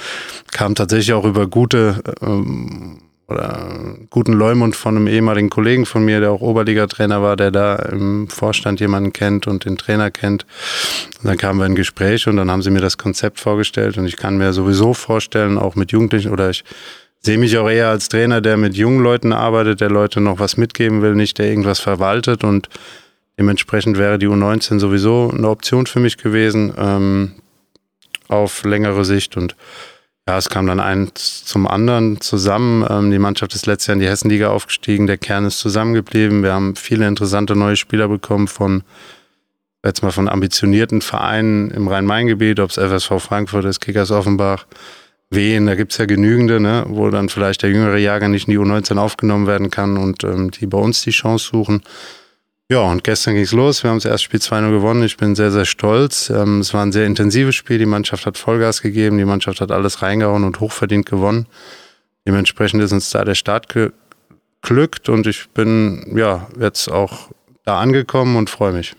kam 0.52 0.74
tatsächlich 0.74 1.14
auch 1.14 1.26
über 1.26 1.46
gute 1.46 2.02
ähm, 2.22 3.03
oder 3.28 3.96
guten 4.10 4.34
Leumund 4.34 4.76
von 4.76 4.98
einem 4.98 5.08
ehemaligen 5.08 5.50
Kollegen 5.50 5.86
von 5.86 6.04
mir, 6.04 6.20
der 6.20 6.32
auch 6.32 6.42
Oberliga-Trainer 6.42 7.22
war, 7.22 7.36
der 7.36 7.52
da 7.52 7.76
im 7.76 8.28
Vorstand 8.28 8.80
jemanden 8.80 9.14
kennt 9.14 9.48
und 9.48 9.66
den 9.66 9.78
Trainer 9.78 10.12
kennt. 10.12 10.46
Und 11.20 11.28
dann 11.28 11.38
kamen 11.38 11.60
wir 11.60 11.66
in 11.66 11.72
ein 11.72 11.76
Gespräch 11.76 12.28
und 12.28 12.36
dann 12.36 12.52
haben 12.52 12.62
sie 12.62 12.72
mir 12.72 12.82
das 12.82 12.98
Konzept 12.98 13.40
vorgestellt 13.40 13.98
und 13.98 14.06
ich 14.06 14.18
kann 14.18 14.38
mir 14.38 14.52
sowieso 14.52 14.94
vorstellen, 14.94 15.58
auch 15.58 15.76
mit 15.76 15.92
Jugendlichen 15.92 16.32
oder 16.32 16.50
ich 16.50 16.64
sehe 17.20 17.38
mich 17.38 17.58
auch 17.58 17.70
eher 17.70 17.90
als 17.90 18.10
Trainer, 18.10 18.42
der 18.42 18.58
mit 18.58 18.76
jungen 18.76 19.02
Leuten 19.02 19.32
arbeitet, 19.32 19.80
der 19.80 19.90
Leute 19.90 20.20
noch 20.20 20.40
was 20.40 20.58
mitgeben 20.58 21.02
will, 21.02 21.16
nicht 21.16 21.38
der 21.38 21.48
irgendwas 21.48 21.80
verwaltet 21.80 22.44
und 22.44 22.68
dementsprechend 23.40 23.98
wäre 23.98 24.20
die 24.20 24.28
U19 24.28 24.80
sowieso 24.80 25.32
eine 25.34 25.48
Option 25.48 25.86
für 25.86 26.02
mich 26.02 26.18
gewesen 26.18 26.74
ähm, 26.78 27.32
auf 28.28 28.66
längere 28.66 29.06
Sicht 29.06 29.38
und 29.38 29.56
ja, 30.28 30.38
es 30.38 30.50
kam 30.50 30.68
dann 30.68 30.80
eins 30.80 31.44
zum 31.44 31.68
anderen 31.68 32.22
zusammen. 32.22 32.86
Ähm, 32.90 33.12
die 33.12 33.20
Mannschaft 33.20 33.54
ist 33.56 33.66
letztes 33.66 33.88
Jahr 33.88 33.96
in 33.96 34.00
die 34.00 34.08
Hessenliga 34.08 34.50
aufgestiegen. 34.50 35.08
Der 35.08 35.18
Kern 35.18 35.46
ist 35.46 35.60
zusammengeblieben. 35.60 36.44
Wir 36.44 36.54
haben 36.54 36.76
viele 36.76 37.08
interessante 37.08 37.56
neue 37.56 37.76
Spieler 37.76 38.08
bekommen 38.08 38.48
von 38.48 38.84
jetzt 39.86 40.02
mal 40.02 40.12
von 40.12 40.30
ambitionierten 40.30 41.02
Vereinen 41.02 41.70
im 41.72 41.90
Rhein-Main-Gebiet, 41.90 42.62
ob 42.62 42.70
es 42.70 42.78
FSV 42.78 43.22
Frankfurt 43.22 43.66
ist, 43.66 43.82
Kickers 43.82 44.12
Offenbach, 44.12 44.66
Wien, 45.30 45.66
da 45.66 45.76
gibt's 45.76 45.98
ja 45.98 46.06
genügende, 46.06 46.60
ne, 46.60 46.86
wo 46.88 47.10
dann 47.10 47.28
vielleicht 47.28 47.64
der 47.64 47.72
jüngere 47.72 47.98
Jahrgang 47.98 48.32
nicht 48.32 48.48
in 48.48 48.52
die 48.52 48.60
U19 48.60 48.98
aufgenommen 48.98 49.48
werden 49.48 49.72
kann 49.72 49.98
und 49.98 50.24
ähm, 50.24 50.52
die 50.52 50.68
bei 50.68 50.78
uns 50.78 51.02
die 51.02 51.12
Chance 51.12 51.50
suchen. 51.52 51.82
Ja, 52.74 52.80
und 52.80 53.04
gestern 53.04 53.36
ging's 53.36 53.52
los. 53.52 53.84
Wir 53.84 53.92
haben 53.92 53.98
das 53.98 54.06
erste 54.06 54.24
Spiel 54.24 54.40
2-0 54.40 54.72
gewonnen. 54.72 55.04
Ich 55.04 55.16
bin 55.16 55.36
sehr, 55.36 55.52
sehr 55.52 55.66
stolz. 55.66 56.32
Ähm, 56.32 56.60
es 56.60 56.74
war 56.74 56.84
ein 56.84 56.92
sehr 56.92 57.06
intensives 57.06 57.54
Spiel. 57.54 57.78
Die 57.78 57.86
Mannschaft 57.86 58.26
hat 58.26 58.36
Vollgas 58.36 58.82
gegeben. 58.82 59.20
Die 59.20 59.26
Mannschaft 59.26 59.62
hat 59.62 59.72
alles 59.72 60.02
reingehauen 60.02 60.44
und 60.44 60.60
hochverdient 60.60 61.06
gewonnen. 61.06 61.46
Dementsprechend 62.26 62.82
ist 62.82 62.92
uns 62.92 63.12
da 63.12 63.24
der 63.26 63.36
Start 63.36 63.68
geglückt 63.70 65.08
und 65.08 65.28
ich 65.28 65.50
bin 65.50 66.18
ja 66.18 66.48
jetzt 66.60 66.92
auch 66.92 67.30
da 67.64 67.80
angekommen 67.80 68.38
und 68.38 68.50
freue 68.50 68.74
mich 68.74 68.96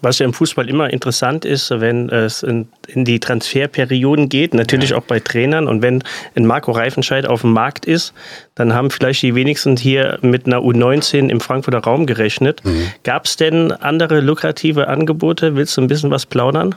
was 0.00 0.18
ja 0.18 0.26
im 0.26 0.32
Fußball 0.32 0.68
immer 0.68 0.90
interessant 0.90 1.44
ist, 1.44 1.70
wenn 1.70 2.08
es 2.08 2.42
in, 2.42 2.68
in 2.86 3.04
die 3.04 3.20
Transferperioden 3.20 4.28
geht, 4.28 4.54
natürlich 4.54 4.90
ja. 4.90 4.96
auch 4.96 5.02
bei 5.02 5.20
Trainern. 5.20 5.68
Und 5.68 5.82
wenn 5.82 6.02
ein 6.34 6.46
Marco 6.46 6.72
Reifenscheid 6.72 7.26
auf 7.26 7.42
dem 7.42 7.52
Markt 7.52 7.84
ist, 7.84 8.12
dann 8.54 8.74
haben 8.74 8.90
vielleicht 8.90 9.22
die 9.22 9.34
wenigsten 9.34 9.76
hier 9.76 10.18
mit 10.22 10.46
einer 10.46 10.58
U19 10.58 11.28
im 11.28 11.40
Frankfurter 11.40 11.78
Raum 11.78 12.06
gerechnet. 12.06 12.64
Mhm. 12.64 12.88
Gab 13.04 13.26
es 13.26 13.36
denn 13.36 13.72
andere 13.72 14.20
lukrative 14.20 14.88
Angebote? 14.88 15.56
Willst 15.56 15.76
du 15.76 15.80
ein 15.80 15.88
bisschen 15.88 16.10
was 16.10 16.26
plaudern? 16.26 16.74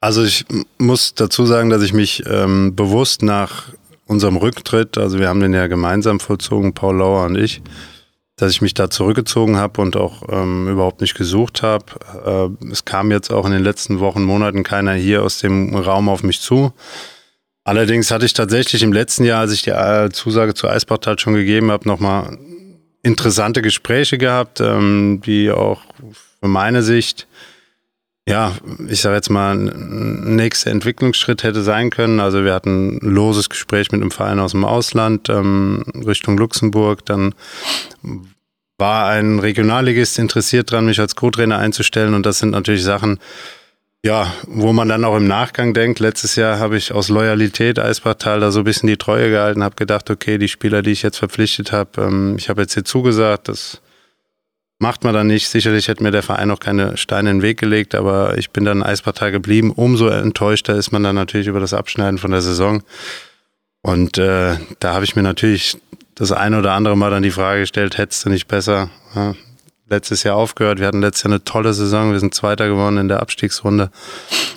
Also 0.00 0.22
ich 0.24 0.44
muss 0.78 1.14
dazu 1.14 1.46
sagen, 1.46 1.70
dass 1.70 1.82
ich 1.82 1.92
mich 1.92 2.22
ähm, 2.26 2.76
bewusst 2.76 3.22
nach 3.22 3.64
unserem 4.06 4.36
Rücktritt, 4.36 4.98
also 4.98 5.18
wir 5.18 5.28
haben 5.28 5.40
den 5.40 5.52
ja 5.52 5.66
gemeinsam 5.66 6.20
vollzogen, 6.20 6.74
Paul 6.74 6.98
Lauer 6.98 7.26
und 7.26 7.36
ich, 7.36 7.60
dass 8.36 8.52
ich 8.52 8.60
mich 8.60 8.74
da 8.74 8.90
zurückgezogen 8.90 9.56
habe 9.56 9.80
und 9.80 9.96
auch 9.96 10.22
ähm, 10.28 10.68
überhaupt 10.68 11.00
nicht 11.00 11.14
gesucht 11.14 11.62
habe. 11.62 12.56
Äh, 12.60 12.70
es 12.70 12.84
kam 12.84 13.10
jetzt 13.10 13.32
auch 13.32 13.46
in 13.46 13.52
den 13.52 13.62
letzten 13.62 13.98
Wochen, 13.98 14.22
Monaten 14.22 14.62
keiner 14.62 14.92
hier 14.92 15.22
aus 15.22 15.38
dem 15.38 15.74
Raum 15.74 16.08
auf 16.10 16.22
mich 16.22 16.40
zu. 16.40 16.72
Allerdings 17.64 18.10
hatte 18.10 18.26
ich 18.26 18.34
tatsächlich 18.34 18.82
im 18.82 18.92
letzten 18.92 19.24
Jahr, 19.24 19.40
als 19.40 19.52
ich 19.52 19.62
die 19.62 19.70
äh, 19.70 20.10
Zusage 20.10 20.54
zu 20.54 20.68
Eisbachtal 20.68 21.18
schon 21.18 21.34
gegeben 21.34 21.70
habe, 21.70 21.88
nochmal 21.88 22.38
interessante 23.02 23.62
Gespräche 23.62 24.18
gehabt, 24.18 24.60
ähm, 24.60 25.22
die 25.24 25.50
auch 25.50 25.80
für 26.40 26.48
meine 26.48 26.82
Sicht 26.82 27.26
ja, 28.28 28.56
ich 28.88 29.00
sage 29.00 29.16
jetzt 29.16 29.30
mal, 29.30 29.56
ein 29.56 30.34
nächster 30.34 30.72
Entwicklungsschritt 30.72 31.44
hätte 31.44 31.62
sein 31.62 31.90
können. 31.90 32.18
Also 32.18 32.44
wir 32.44 32.54
hatten 32.54 32.96
ein 32.96 33.10
loses 33.14 33.48
Gespräch 33.48 33.92
mit 33.92 34.00
einem 34.00 34.10
Verein 34.10 34.40
aus 34.40 34.50
dem 34.50 34.64
Ausland 34.64 35.28
ähm, 35.28 35.84
Richtung 36.06 36.36
Luxemburg. 36.36 37.06
Dann 37.06 37.34
war 38.78 39.08
ein 39.08 39.38
Regionalligist 39.38 40.18
interessiert 40.18 40.72
dran, 40.72 40.86
mich 40.86 40.98
als 40.98 41.14
Co-Trainer 41.14 41.58
einzustellen. 41.58 42.14
Und 42.14 42.26
das 42.26 42.40
sind 42.40 42.50
natürlich 42.50 42.82
Sachen, 42.82 43.20
ja, 44.04 44.32
wo 44.48 44.72
man 44.72 44.88
dann 44.88 45.04
auch 45.04 45.16
im 45.16 45.28
Nachgang 45.28 45.72
denkt, 45.72 46.00
letztes 46.00 46.34
Jahr 46.34 46.58
habe 46.58 46.76
ich 46.76 46.92
aus 46.92 47.08
Loyalität 47.08 47.78
Eisbachtal 47.78 48.40
da 48.40 48.50
so 48.50 48.60
ein 48.60 48.64
bisschen 48.64 48.88
die 48.88 48.96
Treue 48.96 49.30
gehalten, 49.30 49.62
habe 49.62 49.76
gedacht, 49.76 50.10
okay, 50.10 50.36
die 50.38 50.48
Spieler, 50.48 50.82
die 50.82 50.92
ich 50.92 51.02
jetzt 51.02 51.18
verpflichtet 51.18 51.70
habe, 51.70 52.02
ähm, 52.02 52.36
ich 52.38 52.48
habe 52.48 52.62
jetzt 52.62 52.74
hier 52.74 52.84
zugesagt, 52.84 53.48
das 53.48 53.80
Macht 54.78 55.04
man 55.04 55.14
dann 55.14 55.26
nicht. 55.26 55.48
Sicherlich 55.48 55.88
hätte 55.88 56.02
mir 56.02 56.10
der 56.10 56.22
Verein 56.22 56.50
auch 56.50 56.60
keine 56.60 56.98
Steine 56.98 57.30
in 57.30 57.38
den 57.38 57.42
Weg 57.42 57.58
gelegt, 57.58 57.94
aber 57.94 58.36
ich 58.36 58.50
bin 58.50 58.64
dann 58.64 58.82
Eispartei 58.82 59.30
geblieben. 59.30 59.70
Umso 59.70 60.08
enttäuschter 60.08 60.74
ist 60.74 60.92
man 60.92 61.02
dann 61.02 61.14
natürlich 61.14 61.46
über 61.46 61.60
das 61.60 61.72
Abschneiden 61.72 62.18
von 62.18 62.30
der 62.30 62.42
Saison. 62.42 62.82
Und 63.80 64.18
äh, 64.18 64.56
da 64.80 64.94
habe 64.94 65.04
ich 65.04 65.16
mir 65.16 65.22
natürlich 65.22 65.78
das 66.14 66.32
eine 66.32 66.58
oder 66.58 66.72
andere 66.72 66.96
Mal 66.96 67.10
dann 67.10 67.22
die 67.22 67.30
Frage 67.30 67.60
gestellt, 67.60 67.96
hättest 67.96 68.24
du 68.24 68.30
nicht 68.30 68.48
besser 68.48 68.90
ja, 69.14 69.34
letztes 69.88 70.24
Jahr 70.24 70.36
aufgehört? 70.36 70.78
Wir 70.80 70.88
hatten 70.88 71.00
letztes 71.00 71.22
Jahr 71.22 71.32
eine 71.32 71.44
tolle 71.44 71.72
Saison, 71.72 72.12
wir 72.12 72.20
sind 72.20 72.34
Zweiter 72.34 72.68
geworden 72.68 72.98
in 72.98 73.08
der 73.08 73.20
Abstiegsrunde, 73.20 73.90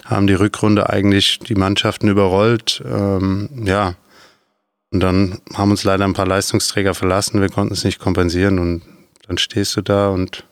haben 0.05 0.27
die 0.27 0.33
Rückrunde 0.33 0.89
eigentlich 0.89 1.39
die 1.39 1.55
Mannschaften 1.55 2.07
überrollt. 2.07 2.81
Ähm, 2.85 3.49
ja, 3.65 3.95
Und 4.91 5.01
dann 5.01 5.39
haben 5.53 5.71
uns 5.71 5.83
leider 5.83 6.05
ein 6.05 6.13
paar 6.13 6.27
Leistungsträger 6.27 6.95
verlassen, 6.95 7.41
wir 7.41 7.49
konnten 7.49 7.73
es 7.73 7.83
nicht 7.83 7.99
kompensieren 7.99 8.57
und 8.57 8.81
dann 9.29 9.37
stehst 9.37 9.77
du 9.77 9.81
da 9.81 10.09
und 10.09 10.43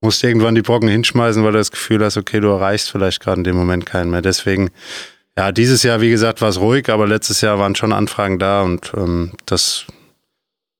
musst 0.00 0.24
irgendwann 0.24 0.54
die 0.54 0.62
Brocken 0.62 0.88
hinschmeißen, 0.88 1.44
weil 1.44 1.52
du 1.52 1.58
das 1.58 1.70
Gefühl 1.70 2.04
hast, 2.04 2.16
okay, 2.16 2.40
du 2.40 2.48
erreichst 2.48 2.90
vielleicht 2.90 3.20
gerade 3.20 3.38
in 3.38 3.44
dem 3.44 3.56
Moment 3.56 3.84
keinen 3.84 4.10
mehr. 4.10 4.22
Deswegen, 4.22 4.70
ja, 5.36 5.52
dieses 5.52 5.82
Jahr, 5.82 6.00
wie 6.00 6.10
gesagt, 6.10 6.40
war 6.40 6.48
es 6.48 6.60
ruhig, 6.60 6.88
aber 6.88 7.06
letztes 7.06 7.40
Jahr 7.42 7.58
waren 7.58 7.74
schon 7.74 7.92
Anfragen 7.92 8.38
da 8.38 8.62
und 8.62 8.92
ähm, 8.96 9.32
das 9.46 9.86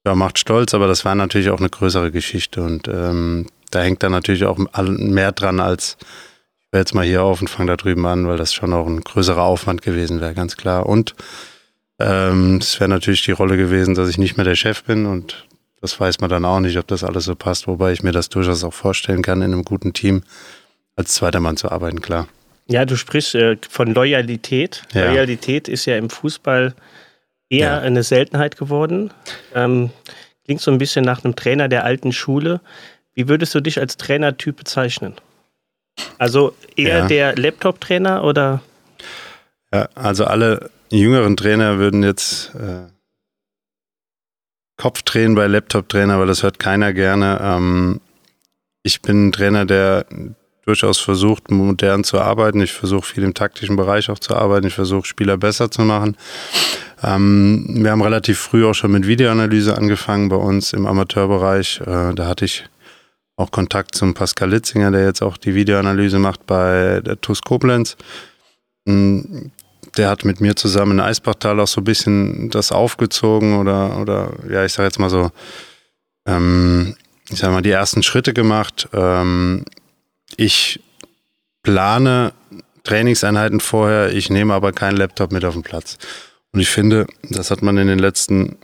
ja, 0.07 0.15
macht 0.15 0.39
stolz, 0.39 0.73
aber 0.75 0.87
das 0.87 1.05
war 1.05 1.15
natürlich 1.15 1.51
auch 1.51 1.59
eine 1.61 1.69
größere 1.69 2.11
Geschichte 2.11 2.63
und 2.63 2.89
ähm, 2.89 3.47
da 3.71 3.83
hängt 3.83 4.03
dann 4.03 4.13
natürlich 4.13 4.45
auch 4.47 4.57
mehr 4.57 5.33
dran 5.33 5.61
als 5.61 5.99
ich 6.01 6.77
höre 6.77 6.81
jetzt 6.81 6.95
mal 6.95 7.05
hier 7.05 7.23
auf 7.23 7.41
und 7.41 7.49
fange 7.49 7.69
da 7.69 7.77
drüben 7.79 8.05
an, 8.05 8.29
weil 8.29 8.37
das 8.37 8.53
schon 8.53 8.75
auch 8.75 8.87
ein 8.87 9.01
größerer 9.01 9.43
Aufwand 9.43 9.81
gewesen 9.81 10.21
wäre, 10.21 10.35
ganz 10.35 10.59
klar. 10.59 10.85
Und 10.85 11.15
ähm, 11.99 12.59
es 12.61 12.79
wäre 12.79 12.91
natürlich 12.91 13.25
die 13.25 13.33
Rolle 13.33 13.57
gewesen, 13.57 13.95
dass 13.95 14.11
ich 14.11 14.19
nicht 14.19 14.37
mehr 14.37 14.45
der 14.45 14.55
Chef 14.55 14.85
bin 14.85 15.07
und 15.07 15.47
das 15.81 15.99
weiß 15.99 16.21
man 16.21 16.31
dann 16.31 16.45
auch 16.45 16.61
nicht, 16.61 16.77
ob 16.79 16.87
das 16.87 17.05
alles 17.05 17.25
so 17.25 17.35
passt, 17.35 17.67
wobei 17.67 17.93
ich 17.93 18.03
mir 18.03 18.13
das 18.13 18.29
durchaus 18.29 18.65
auch 18.65 18.73
vorstellen 18.73 19.23
kann, 19.23 19.43
in 19.43 19.53
einem 19.53 19.65
guten 19.65 19.93
Team 19.93 20.23
als 20.97 21.15
zweiter 21.15 21.41
Mann 21.41 21.57
zu 21.57 21.71
arbeiten, 21.71 22.01
klar. 22.01 22.29
Ja, 22.67 22.85
du 22.85 22.97
sprichst 22.97 23.35
äh, 23.35 23.57
von 23.69 23.95
Loyalität. 23.95 24.83
Ja. 24.93 25.07
Loyalität 25.07 25.69
ist 25.69 25.87
ja 25.87 25.97
im 25.97 26.11
Fußball 26.11 26.75
eher 27.49 27.69
ja. 27.69 27.79
eine 27.79 28.03
Seltenheit 28.03 28.59
geworden. 28.59 29.13
Ähm, 29.55 29.91
klingt 30.45 30.61
so 30.61 30.71
ein 30.71 30.79
bisschen 30.79 31.05
nach 31.05 31.25
einem 31.25 31.35
Trainer 31.35 31.69
der 31.69 31.85
alten 31.85 32.13
Schule. 32.13 32.61
Wie 33.15 33.29
würdest 33.29 33.55
du 33.55 33.61
dich 33.61 33.79
als 33.81 33.97
Trainertyp 33.97 34.57
bezeichnen? 34.57 35.15
Also 36.19 36.55
eher 36.77 36.99
ja. 36.99 37.07
der 37.07 37.37
Laptop-Trainer 37.37 38.23
oder? 38.25 38.61
Ja, 39.73 39.89
also 39.95 40.25
alle 40.25 40.71
jüngeren 40.91 41.37
Trainer 41.37 41.79
würden 41.79 42.03
jetzt 42.03 42.55
äh, 42.55 42.87
Kopf 44.79 45.03
drehen 45.03 45.35
bei 45.35 45.47
Laptop-Trainer, 45.47 46.19
weil 46.19 46.29
das 46.29 46.43
hört 46.43 46.59
keiner 46.59 46.93
gerne. 46.93 47.39
Ähm, 47.43 48.01
ich 48.83 49.03
bin 49.03 49.29
ein 49.29 49.33
Trainer, 49.33 49.67
der 49.67 50.07
durchaus 50.65 50.99
versucht, 50.99 51.51
modern 51.51 52.05
zu 52.05 52.21
arbeiten. 52.21 52.61
Ich 52.61 52.73
versuche 52.73 53.07
viel 53.07 53.25
im 53.25 53.35
taktischen 53.35 53.77
Bereich 53.77 54.09
auch 54.09 54.19
zu 54.19 54.37
arbeiten. 54.37 54.67
Ich 54.67 54.75
versuche, 54.75 55.07
Spieler 55.07 55.37
besser 55.37 55.71
zu 55.71 55.83
machen. 55.83 56.17
Ähm, 57.03 57.65
wir 57.83 57.91
haben 57.91 58.03
relativ 58.03 58.39
früh 58.39 58.65
auch 58.65 58.75
schon 58.75 58.93
mit 58.93 59.07
Videoanalyse 59.07 59.77
angefangen 59.77 60.29
bei 60.29 60.37
uns 60.37 60.73
im 60.73 60.87
Amateurbereich. 60.87 61.81
Äh, 61.81 62.15
da 62.15 62.27
hatte 62.27 62.45
ich 62.45 62.65
auch 63.37 63.51
Kontakt 63.51 63.95
zum 63.95 64.15
Pascal 64.15 64.51
Litzinger, 64.51 64.91
der 64.91 65.05
jetzt 65.05 65.23
auch 65.23 65.37
die 65.39 65.55
Videoanalyse 65.55 66.19
macht 66.19 66.47
bei 66.47 67.01
der 67.05 67.21
TUS 67.21 67.43
Koblenz. 67.43 67.97
Hm, 68.87 69.51
der 69.97 70.09
hat 70.09 70.25
mit 70.25 70.41
mir 70.41 70.57
zusammen 70.57 70.93
in 70.93 71.01
Eisbachtal 71.01 71.59
auch 71.61 71.69
so 71.69 71.81
ein 71.81 71.85
bisschen 71.85 72.51
das 72.51 72.73
aufgezogen 72.73 73.59
oder, 73.59 73.99
oder 73.99 74.33
ja, 74.51 74.65
ich 74.65 74.73
sage 74.73 74.87
jetzt 74.87 74.99
mal 74.99 75.11
so, 75.11 75.31
ähm, 76.27 76.95
ich 77.31 77.39
sage 77.39 77.53
mal, 77.53 77.63
die 77.63 77.71
ersten 77.71 78.03
Schritte 78.03 78.33
gemacht. 78.33 78.89
Ähm, 78.93 79.65
ich 80.37 80.81
plane 81.63 82.33
Trainingseinheiten 82.85 83.61
vorher, 83.61 84.13
ich 84.13 84.31
nehme 84.31 84.55
aber 84.55 84.73
keinen 84.73 84.97
Laptop 84.97 85.33
mit 85.33 85.45
auf 85.45 85.55
den 85.55 85.63
Platz. 85.63 85.99
Und 86.53 86.61
ich 86.61 86.71
finde, 86.71 87.07
das 87.23 87.51
hat 87.51 87.63
man 87.63 87.77
in 87.77 87.87
den 87.87 87.99
letzten 87.99 88.57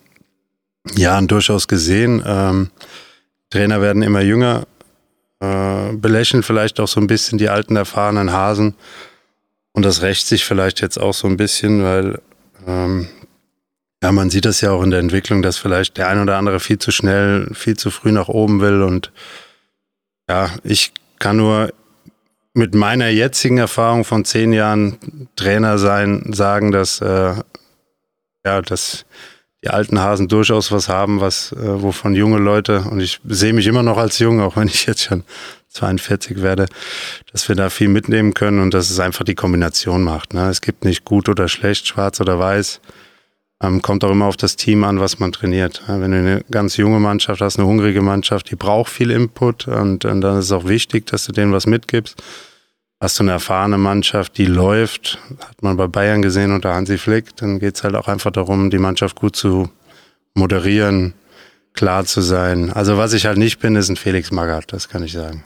Jahren 0.97 1.29
durchaus 1.29 1.69
gesehen. 1.69 2.23
Ähm, 2.27 2.71
Trainer 3.51 3.81
werden 3.81 4.03
immer 4.03 4.21
jünger, 4.21 4.67
äh, 5.41 5.93
belächeln 5.93 6.43
vielleicht 6.43 6.81
auch 6.81 6.89
so 6.89 7.01
ein 7.01 7.07
bisschen 7.07 7.39
die 7.39 7.49
alten 7.49 7.77
erfahrenen 7.77 8.33
Hasen. 8.33 8.75
Und 9.75 9.85
das 9.85 10.03
rächt 10.03 10.27
sich 10.27 10.45
vielleicht 10.45 10.81
jetzt 10.81 10.99
auch 10.99 11.13
so 11.13 11.27
ein 11.27 11.37
bisschen, 11.37 11.85
weil 11.85 12.23
ähm, 12.67 13.09
ja, 14.03 14.13
man 14.13 14.31
sieht 14.31 14.45
das 14.45 14.61
ja 14.61 14.71
auch 14.71 14.83
in 14.83 14.91
der 14.91 15.01
Entwicklung, 15.01 15.43
dass 15.43 15.59
vielleicht 15.59 15.99
der 15.99 16.09
ein 16.09 16.21
oder 16.21 16.37
andere 16.37 16.61
viel 16.61 16.79
zu 16.79 16.91
schnell, 16.91 17.51
viel 17.55 17.77
zu 17.77 17.91
früh 17.91 18.13
nach 18.13 18.29
oben 18.29 18.61
will. 18.61 18.83
Und 18.83 19.13
ja, 20.29 20.51
ich 20.63 20.93
kann 21.19 21.39
nur 21.39 21.73
mit 22.53 22.75
meiner 22.75 23.09
jetzigen 23.09 23.59
Erfahrung 23.59 24.05
von 24.05 24.25
zehn 24.25 24.53
Jahren 24.53 25.29
Trainer 25.35 25.79
sein, 25.79 26.33
sagen, 26.33 26.71
dass 26.71 27.01
äh, 27.01 27.35
ja, 28.45 28.63
dass 28.63 29.07
die 29.65 29.71
alten 29.71 29.99
Hasen 29.99 30.29
durchaus 30.29 30.71
was 30.71 30.89
haben, 30.89 31.21
was 31.21 31.53
äh, 31.53 31.83
wovon 31.83 32.15
junge 32.15 32.39
Leute 32.39 32.85
und 32.91 33.01
ich 33.01 33.21
sehe 33.25 33.55
mich 33.55 33.67
immer 33.67 33.83
noch 33.83 33.97
als 33.97 34.19
jung, 34.19 34.41
auch 34.41 34.57
wenn 34.57 34.69
ich 34.69 34.87
jetzt 34.87 35.03
schon 35.03 35.25
42 35.71 36.43
werde, 36.43 36.67
dass 37.33 37.49
wir 37.49 37.57
da 37.57 37.71
viel 37.71 37.89
mitnehmen 37.89 38.35
können 38.35 38.61
und 38.61 38.75
dass 38.75 38.91
es 38.91 39.01
einfach 39.01 39.25
die 39.25 39.35
Kombination 39.35 40.03
macht. 40.03 40.35
Ne? 40.35 40.49
Es 40.49 40.61
gibt 40.61 40.85
nicht 40.85 41.05
gut 41.05 41.29
oder 41.29 41.49
schlecht, 41.49 41.89
schwarz 41.89 42.21
oder 42.21 42.39
weiß. 42.39 42.81
Ähm, 43.63 43.81
kommt 43.81 44.05
auch 44.05 44.11
immer 44.11 44.27
auf 44.27 44.37
das 44.37 44.57
Team 44.57 44.85
an, 44.85 45.01
was 45.01 45.19
man 45.19 45.33
trainiert. 45.33 45.83
Wenn 45.87 46.11
du 46.11 46.19
eine 46.19 46.45
ganz 46.51 46.77
junge 46.77 47.01
Mannschaft 47.01 47.41
hast, 47.41 47.59
eine 47.59 47.67
hungrige 47.67 48.03
Mannschaft, 48.03 48.51
die 48.51 48.57
braucht 48.57 48.91
viel 48.91 49.11
Input 49.11 49.67
und, 49.67 50.05
und 50.05 50.21
dann 50.21 50.39
ist 50.39 50.47
es 50.47 50.53
auch 50.53 50.67
wichtig, 50.67 51.07
dass 51.07 51.25
du 51.25 51.33
denen 51.33 51.53
was 51.53 51.67
mitgibst. 51.67 52.23
Hast 53.05 53.19
du 53.19 53.25
eine 53.25 53.33
erfahrene 53.33 53.77
Mannschaft, 53.77 54.39
die 54.39 54.47
läuft, 54.47 55.19
hat 55.47 55.63
man 55.63 55.77
bei 55.77 55.87
Bayern 55.89 56.23
gesehen 56.23 56.53
unter 56.53 56.73
Hansi 56.73 56.97
Flick, 56.97 57.37
dann 57.37 57.59
geht 57.59 57.75
es 57.75 57.85
halt 57.85 57.97
auch 57.97 58.09
einfach 58.09 58.31
darum, 58.31 58.71
die 58.71 58.79
Mannschaft 58.79 59.17
gut 59.17 59.37
zu 59.37 59.69
moderieren, 60.33 61.13
klar 61.75 62.07
zu 62.07 62.23
sein. 62.23 62.73
Also 62.73 62.97
was 62.97 63.13
ich 63.13 63.27
halt 63.27 63.37
nicht 63.37 63.59
bin, 63.59 63.77
ist 63.77 63.91
ein 63.91 63.97
Felix 63.97 64.31
Magath, 64.31 64.73
das 64.73 64.89
kann 64.89 65.05
ich 65.05 65.13
sagen. 65.13 65.45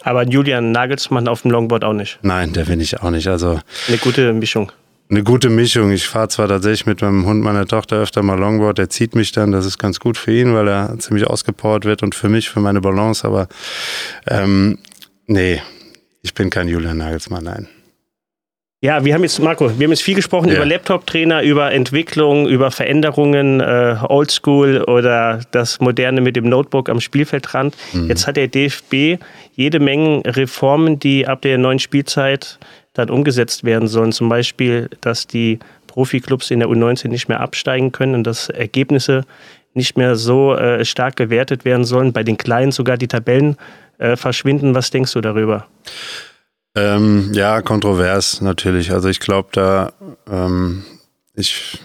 Aber 0.00 0.26
Julian 0.26 0.72
Nagelsmann 0.72 1.28
auf 1.28 1.42
dem 1.42 1.50
Longboard 1.50 1.84
auch 1.84 1.92
nicht. 1.92 2.18
Nein, 2.22 2.54
der 2.54 2.64
bin 2.64 2.80
ich 2.80 3.02
auch 3.02 3.10
nicht. 3.10 3.28
Also 3.28 3.60
eine 3.88 3.98
gute 3.98 4.32
Mischung. 4.32 4.72
Eine 5.10 5.24
gute 5.24 5.50
Mischung. 5.50 5.90
Ich 5.90 6.08
fahre 6.08 6.28
zwar 6.28 6.48
tatsächlich 6.48 6.86
mit 6.86 7.02
meinem 7.02 7.26
Hund 7.26 7.42
meiner 7.42 7.66
Tochter 7.66 7.96
öfter 7.96 8.22
mal 8.22 8.38
Longboard, 8.38 8.78
der 8.78 8.88
zieht 8.88 9.14
mich 9.14 9.30
dann, 9.32 9.52
das 9.52 9.66
ist 9.66 9.76
ganz 9.76 10.00
gut 10.00 10.16
für 10.16 10.32
ihn, 10.32 10.54
weil 10.54 10.68
er 10.68 10.98
ziemlich 11.00 11.26
ausgepowert 11.26 11.84
wird 11.84 12.02
und 12.02 12.14
für 12.14 12.30
mich, 12.30 12.48
für 12.48 12.60
meine 12.60 12.80
Balance, 12.80 13.26
aber 13.26 13.46
ähm, 14.26 14.78
nee, 15.26 15.60
ich 16.22 16.34
bin 16.34 16.50
kein 16.50 16.68
Julian 16.68 16.98
Nagelsmann, 16.98 17.44
nein. 17.44 17.68
Ja, 18.84 19.04
wir 19.04 19.14
haben 19.14 19.22
jetzt, 19.22 19.38
Marco, 19.38 19.78
wir 19.78 19.84
haben 19.84 19.92
jetzt 19.92 20.02
viel 20.02 20.16
gesprochen 20.16 20.48
ja. 20.48 20.56
über 20.56 20.64
Laptop-Trainer, 20.64 21.42
über 21.42 21.70
Entwicklung, 21.70 22.48
über 22.48 22.72
Veränderungen, 22.72 23.60
äh, 23.60 23.96
Oldschool 24.08 24.82
oder 24.82 25.40
das 25.52 25.78
Moderne 25.78 26.20
mit 26.20 26.34
dem 26.34 26.48
Notebook 26.48 26.88
am 26.88 27.00
Spielfeldrand. 27.00 27.76
Mhm. 27.92 28.08
Jetzt 28.08 28.26
hat 28.26 28.36
der 28.36 28.48
DFB 28.48 29.22
jede 29.54 29.78
Menge 29.78 30.22
Reformen, 30.26 30.98
die 30.98 31.28
ab 31.28 31.42
der 31.42 31.58
neuen 31.58 31.78
Spielzeit 31.78 32.58
dann 32.92 33.08
umgesetzt 33.08 33.62
werden 33.62 33.86
sollen. 33.86 34.10
Zum 34.10 34.28
Beispiel, 34.28 34.90
dass 35.00 35.28
die 35.28 35.60
Profiklubs 35.86 36.50
in 36.50 36.58
der 36.58 36.68
U19 36.68 37.06
nicht 37.06 37.28
mehr 37.28 37.38
absteigen 37.38 37.92
können 37.92 38.16
und 38.16 38.24
dass 38.24 38.48
Ergebnisse 38.48 39.24
nicht 39.74 39.96
mehr 39.96 40.16
so 40.16 40.54
äh, 40.54 40.84
stark 40.84 41.16
gewertet 41.16 41.64
werden 41.64 41.84
sollen. 41.84 42.12
Bei 42.12 42.22
den 42.22 42.36
Kleinen 42.36 42.72
sogar 42.72 42.96
die 42.96 43.08
Tabellen 43.08 43.56
äh, 43.98 44.16
verschwinden. 44.16 44.74
Was 44.74 44.90
denkst 44.90 45.12
du 45.12 45.20
darüber? 45.20 45.66
Ähm, 46.74 47.30
ja, 47.34 47.60
kontrovers 47.62 48.40
natürlich. 48.40 48.92
Also 48.92 49.08
ich 49.08 49.20
glaube, 49.20 49.50
da 49.52 49.92
ähm, 50.30 50.84
ich 51.34 51.78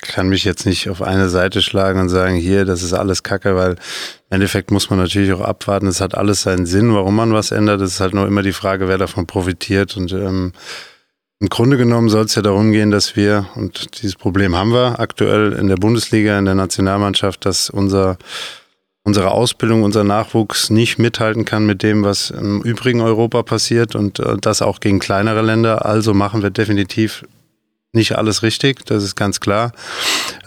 kann 0.00 0.28
mich 0.28 0.44
jetzt 0.44 0.66
nicht 0.66 0.88
auf 0.88 1.02
eine 1.02 1.28
Seite 1.28 1.60
schlagen 1.60 2.00
und 2.00 2.08
sagen, 2.08 2.36
hier, 2.36 2.64
das 2.64 2.82
ist 2.82 2.92
alles 2.92 3.22
Kacke, 3.22 3.54
weil 3.54 3.72
im 3.72 3.76
Endeffekt 4.30 4.70
muss 4.70 4.88
man 4.88 4.98
natürlich 4.98 5.32
auch 5.32 5.42
abwarten. 5.42 5.86
Es 5.86 6.00
hat 6.00 6.14
alles 6.14 6.42
seinen 6.42 6.66
Sinn, 6.66 6.94
warum 6.94 7.16
man 7.16 7.32
was 7.32 7.50
ändert. 7.50 7.80
Es 7.82 7.92
ist 7.92 8.00
halt 8.00 8.14
nur 8.14 8.26
immer 8.26 8.42
die 8.42 8.52
Frage, 8.52 8.88
wer 8.88 8.98
davon 8.98 9.26
profitiert. 9.26 9.96
Und 9.96 10.12
ähm, 10.12 10.52
im 11.40 11.48
Grunde 11.48 11.76
genommen 11.78 12.10
soll 12.10 12.26
es 12.26 12.34
ja 12.34 12.42
darum 12.42 12.70
gehen, 12.70 12.90
dass 12.90 13.16
wir, 13.16 13.46
und 13.54 14.02
dieses 14.02 14.14
Problem 14.14 14.54
haben 14.54 14.72
wir 14.72 15.00
aktuell 15.00 15.54
in 15.54 15.68
der 15.68 15.76
Bundesliga, 15.76 16.38
in 16.38 16.44
der 16.44 16.54
Nationalmannschaft, 16.54 17.44
dass 17.46 17.70
unser 17.70 18.18
unsere 19.02 19.30
Ausbildung, 19.30 19.82
unser 19.82 20.04
Nachwuchs 20.04 20.70
nicht 20.70 20.98
mithalten 20.98 21.44
kann 21.44 21.64
mit 21.64 21.82
dem, 21.82 22.04
was 22.04 22.30
im 22.30 22.60
übrigen 22.62 23.00
Europa 23.00 23.42
passiert 23.42 23.94
und 23.94 24.18
äh, 24.18 24.36
das 24.40 24.62
auch 24.62 24.80
gegen 24.80 24.98
kleinere 24.98 25.42
Länder. 25.42 25.86
Also 25.86 26.12
machen 26.14 26.42
wir 26.42 26.50
definitiv 26.50 27.24
nicht 27.92 28.16
alles 28.16 28.42
richtig, 28.44 28.84
das 28.86 29.02
ist 29.02 29.16
ganz 29.16 29.40
klar. 29.40 29.72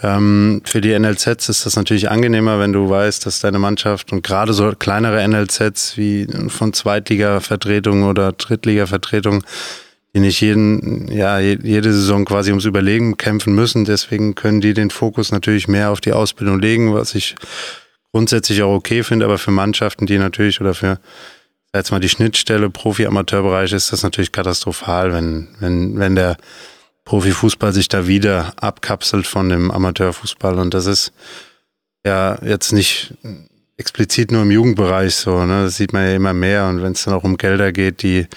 Ähm, 0.01 0.61
für 0.63 0.79
die 0.79 0.97
NLZs 0.97 1.49
ist 1.49 1.65
das 1.65 1.75
natürlich 1.75 2.09
angenehmer, 2.09 2.59
wenn 2.59 2.71
du 2.71 2.89
weißt, 2.89 3.25
dass 3.25 3.41
deine 3.41 3.59
Mannschaft 3.59 4.13
und 4.13 4.23
gerade 4.23 4.53
so 4.53 4.71
kleinere 4.77 5.27
NLZs 5.27 5.97
wie 5.97 6.27
von 6.47 6.71
Zweitliga-Vertretung 6.71 8.03
oder 8.03 8.31
Drittliga-Vertretung, 8.31 9.43
die 10.13 10.19
nicht 10.19 10.41
jeden, 10.41 11.07
ja, 11.11 11.39
jede 11.39 11.91
Saison 11.91 12.25
quasi 12.25 12.51
ums 12.51 12.65
Überlegen 12.65 13.17
kämpfen 13.17 13.55
müssen. 13.55 13.83
Deswegen 13.83 14.35
können 14.35 14.61
die 14.61 14.73
den 14.73 14.91
Fokus 14.91 15.31
natürlich 15.31 15.67
mehr 15.67 15.91
auf 15.91 16.01
die 16.01 16.13
Ausbildung 16.13 16.59
legen, 16.59 16.93
was 16.93 17.15
ich 17.15 17.35
grundsätzlich 18.11 18.61
auch 18.61 18.75
okay 18.75 19.03
finde, 19.03 19.25
aber 19.25 19.39
für 19.39 19.51
Mannschaften, 19.51 20.05
die 20.05 20.19
natürlich 20.19 20.61
oder 20.61 20.75
für 20.75 20.99
jetzt 21.73 21.91
mal 21.91 21.99
die 21.99 22.09
Schnittstelle 22.09 22.69
Profi-Amateurbereich 22.69 23.73
ist 23.73 23.91
das 23.91 24.03
natürlich 24.03 24.31
katastrophal, 24.31 25.11
wenn, 25.11 25.47
wenn, 25.59 25.97
wenn 25.97 26.15
der 26.15 26.37
Profifußball 27.05 27.73
sich 27.73 27.87
da 27.87 28.07
wieder 28.07 28.53
abkapselt 28.57 29.25
von 29.25 29.49
dem 29.49 29.71
Amateurfußball. 29.71 30.59
Und 30.59 30.75
das 30.75 30.85
ist 30.85 31.11
ja 32.05 32.37
jetzt 32.43 32.71
nicht 32.71 33.15
explizit 33.77 34.31
nur 34.31 34.43
im 34.43 34.51
Jugendbereich 34.51 35.15
so, 35.15 35.45
ne? 35.45 35.63
Das 35.63 35.77
sieht 35.77 35.93
man 35.93 36.05
ja 36.05 36.13
immer 36.13 36.33
mehr. 36.33 36.67
Und 36.67 36.83
wenn 36.83 36.91
es 36.91 37.03
dann 37.03 37.15
auch 37.15 37.23
um 37.23 37.37
Gelder 37.37 37.71
geht, 37.71 38.03
die 38.03 38.27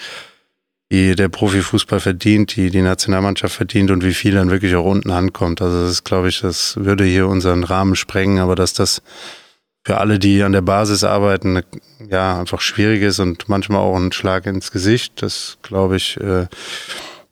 die 0.91 1.15
der 1.15 1.29
Profifußball 1.29 1.99
verdient, 1.99 2.55
die 2.55 2.69
die 2.69 2.81
Nationalmannschaft 2.81 3.55
verdient 3.55 3.91
und 3.91 4.03
wie 4.03 4.13
viel 4.13 4.33
dann 4.33 4.49
wirklich 4.49 4.75
auch 4.75 4.85
unten 4.85 5.11
ankommt. 5.11 5.61
Also 5.61 5.81
das 5.81 5.91
ist, 5.91 6.03
glaube 6.05 6.29
ich, 6.29 6.41
das 6.41 6.77
würde 6.77 7.03
hier 7.03 7.27
unseren 7.27 7.63
Rahmen 7.63 7.95
sprengen, 7.95 8.39
aber 8.39 8.55
dass 8.55 8.73
das 8.73 9.01
für 9.85 9.97
alle, 9.97 10.19
die 10.19 10.43
an 10.43 10.51
der 10.51 10.61
Basis 10.61 11.03
arbeiten, 11.03 11.61
ja, 12.09 12.39
einfach 12.39 12.61
schwierig 12.61 13.01
ist 13.01 13.19
und 13.19 13.47
manchmal 13.47 13.79
auch 13.79 13.95
ein 13.95 14.11
Schlag 14.11 14.45
ins 14.45 14.71
Gesicht, 14.71 15.21
das 15.21 15.57
glaube 15.61 15.95
ich, 15.97 16.17
äh, 16.19 16.47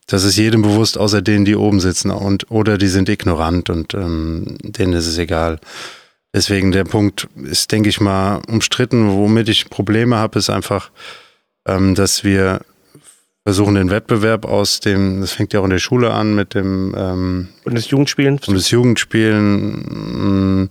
das 0.07 0.23
ist 0.23 0.37
jedem 0.37 0.61
bewusst, 0.61 0.97
außer 0.97 1.21
denen, 1.21 1.45
die 1.45 1.55
oben 1.55 1.79
sitzen 1.79 2.11
und 2.11 2.51
oder 2.51 2.77
die 2.77 2.87
sind 2.87 3.09
ignorant 3.09 3.69
und 3.69 3.93
ähm, 3.93 4.57
denen 4.61 4.93
ist 4.93 5.07
es 5.07 5.17
egal. 5.17 5.59
Deswegen 6.33 6.71
der 6.71 6.83
Punkt 6.83 7.27
ist, 7.43 7.71
denke 7.71 7.89
ich 7.89 8.01
mal, 8.01 8.41
umstritten. 8.47 9.09
Womit 9.11 9.47
ich 9.47 9.69
Probleme 9.69 10.17
habe, 10.17 10.37
ist 10.37 10.49
einfach, 10.49 10.91
ähm, 11.65 11.95
dass 11.95 12.23
wir 12.23 12.59
versuchen 13.45 13.75
den 13.75 13.91
Wettbewerb 13.91 14.45
aus 14.45 14.79
dem, 14.79 15.21
das 15.21 15.31
fängt 15.31 15.53
ja 15.53 15.59
auch 15.59 15.65
in 15.65 15.69
der 15.69 15.77
Schule 15.77 16.11
an 16.11 16.33
mit 16.33 16.55
dem 16.55 16.95
ähm, 16.97 17.49
Bundesjugendspielen. 17.63 18.39
Bundesjugendspielen, 18.43 20.69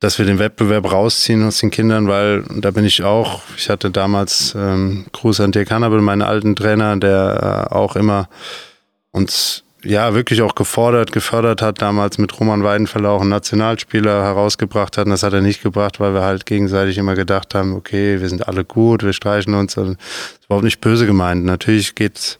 dass 0.00 0.18
wir 0.18 0.26
den 0.26 0.40
Wettbewerb 0.40 0.90
rausziehen 0.90 1.44
aus 1.44 1.60
den 1.60 1.70
Kindern, 1.70 2.08
weil 2.08 2.42
da 2.50 2.72
bin 2.72 2.84
ich 2.84 3.04
auch, 3.04 3.42
ich 3.56 3.70
hatte 3.70 3.92
damals 3.92 4.56
ähm, 4.56 5.04
Gruß 5.12 5.38
an 5.40 5.52
Dirk 5.52 5.70
Hannabel, 5.70 6.00
meinen 6.00 6.22
alten 6.22 6.56
Trainer, 6.56 6.96
der 6.96 7.68
äh, 7.70 7.74
auch 7.74 7.94
immer 7.94 8.28
uns 9.12 9.63
ja 9.84 10.14
wirklich 10.14 10.42
auch 10.42 10.54
gefordert, 10.54 11.12
gefördert 11.12 11.62
hat, 11.62 11.80
damals 11.82 12.18
mit 12.18 12.38
Roman 12.38 12.64
Weidenfeller 12.64 13.10
auch 13.10 13.20
einen 13.20 13.30
Nationalspieler 13.30 14.24
herausgebracht 14.24 14.96
hat. 14.96 15.06
Und 15.06 15.10
das 15.10 15.22
hat 15.22 15.32
er 15.32 15.40
nicht 15.40 15.62
gebracht, 15.62 16.00
weil 16.00 16.14
wir 16.14 16.22
halt 16.22 16.46
gegenseitig 16.46 16.98
immer 16.98 17.14
gedacht 17.14 17.54
haben, 17.54 17.74
okay, 17.74 18.20
wir 18.20 18.28
sind 18.28 18.48
alle 18.48 18.64
gut, 18.64 19.02
wir 19.02 19.12
streichen 19.12 19.54
uns. 19.54 19.74
Das 19.74 19.88
ist 19.88 19.98
überhaupt 20.46 20.64
nicht 20.64 20.80
böse 20.80 21.06
gemeint. 21.06 21.44
Natürlich 21.44 21.94
geht's 21.94 22.38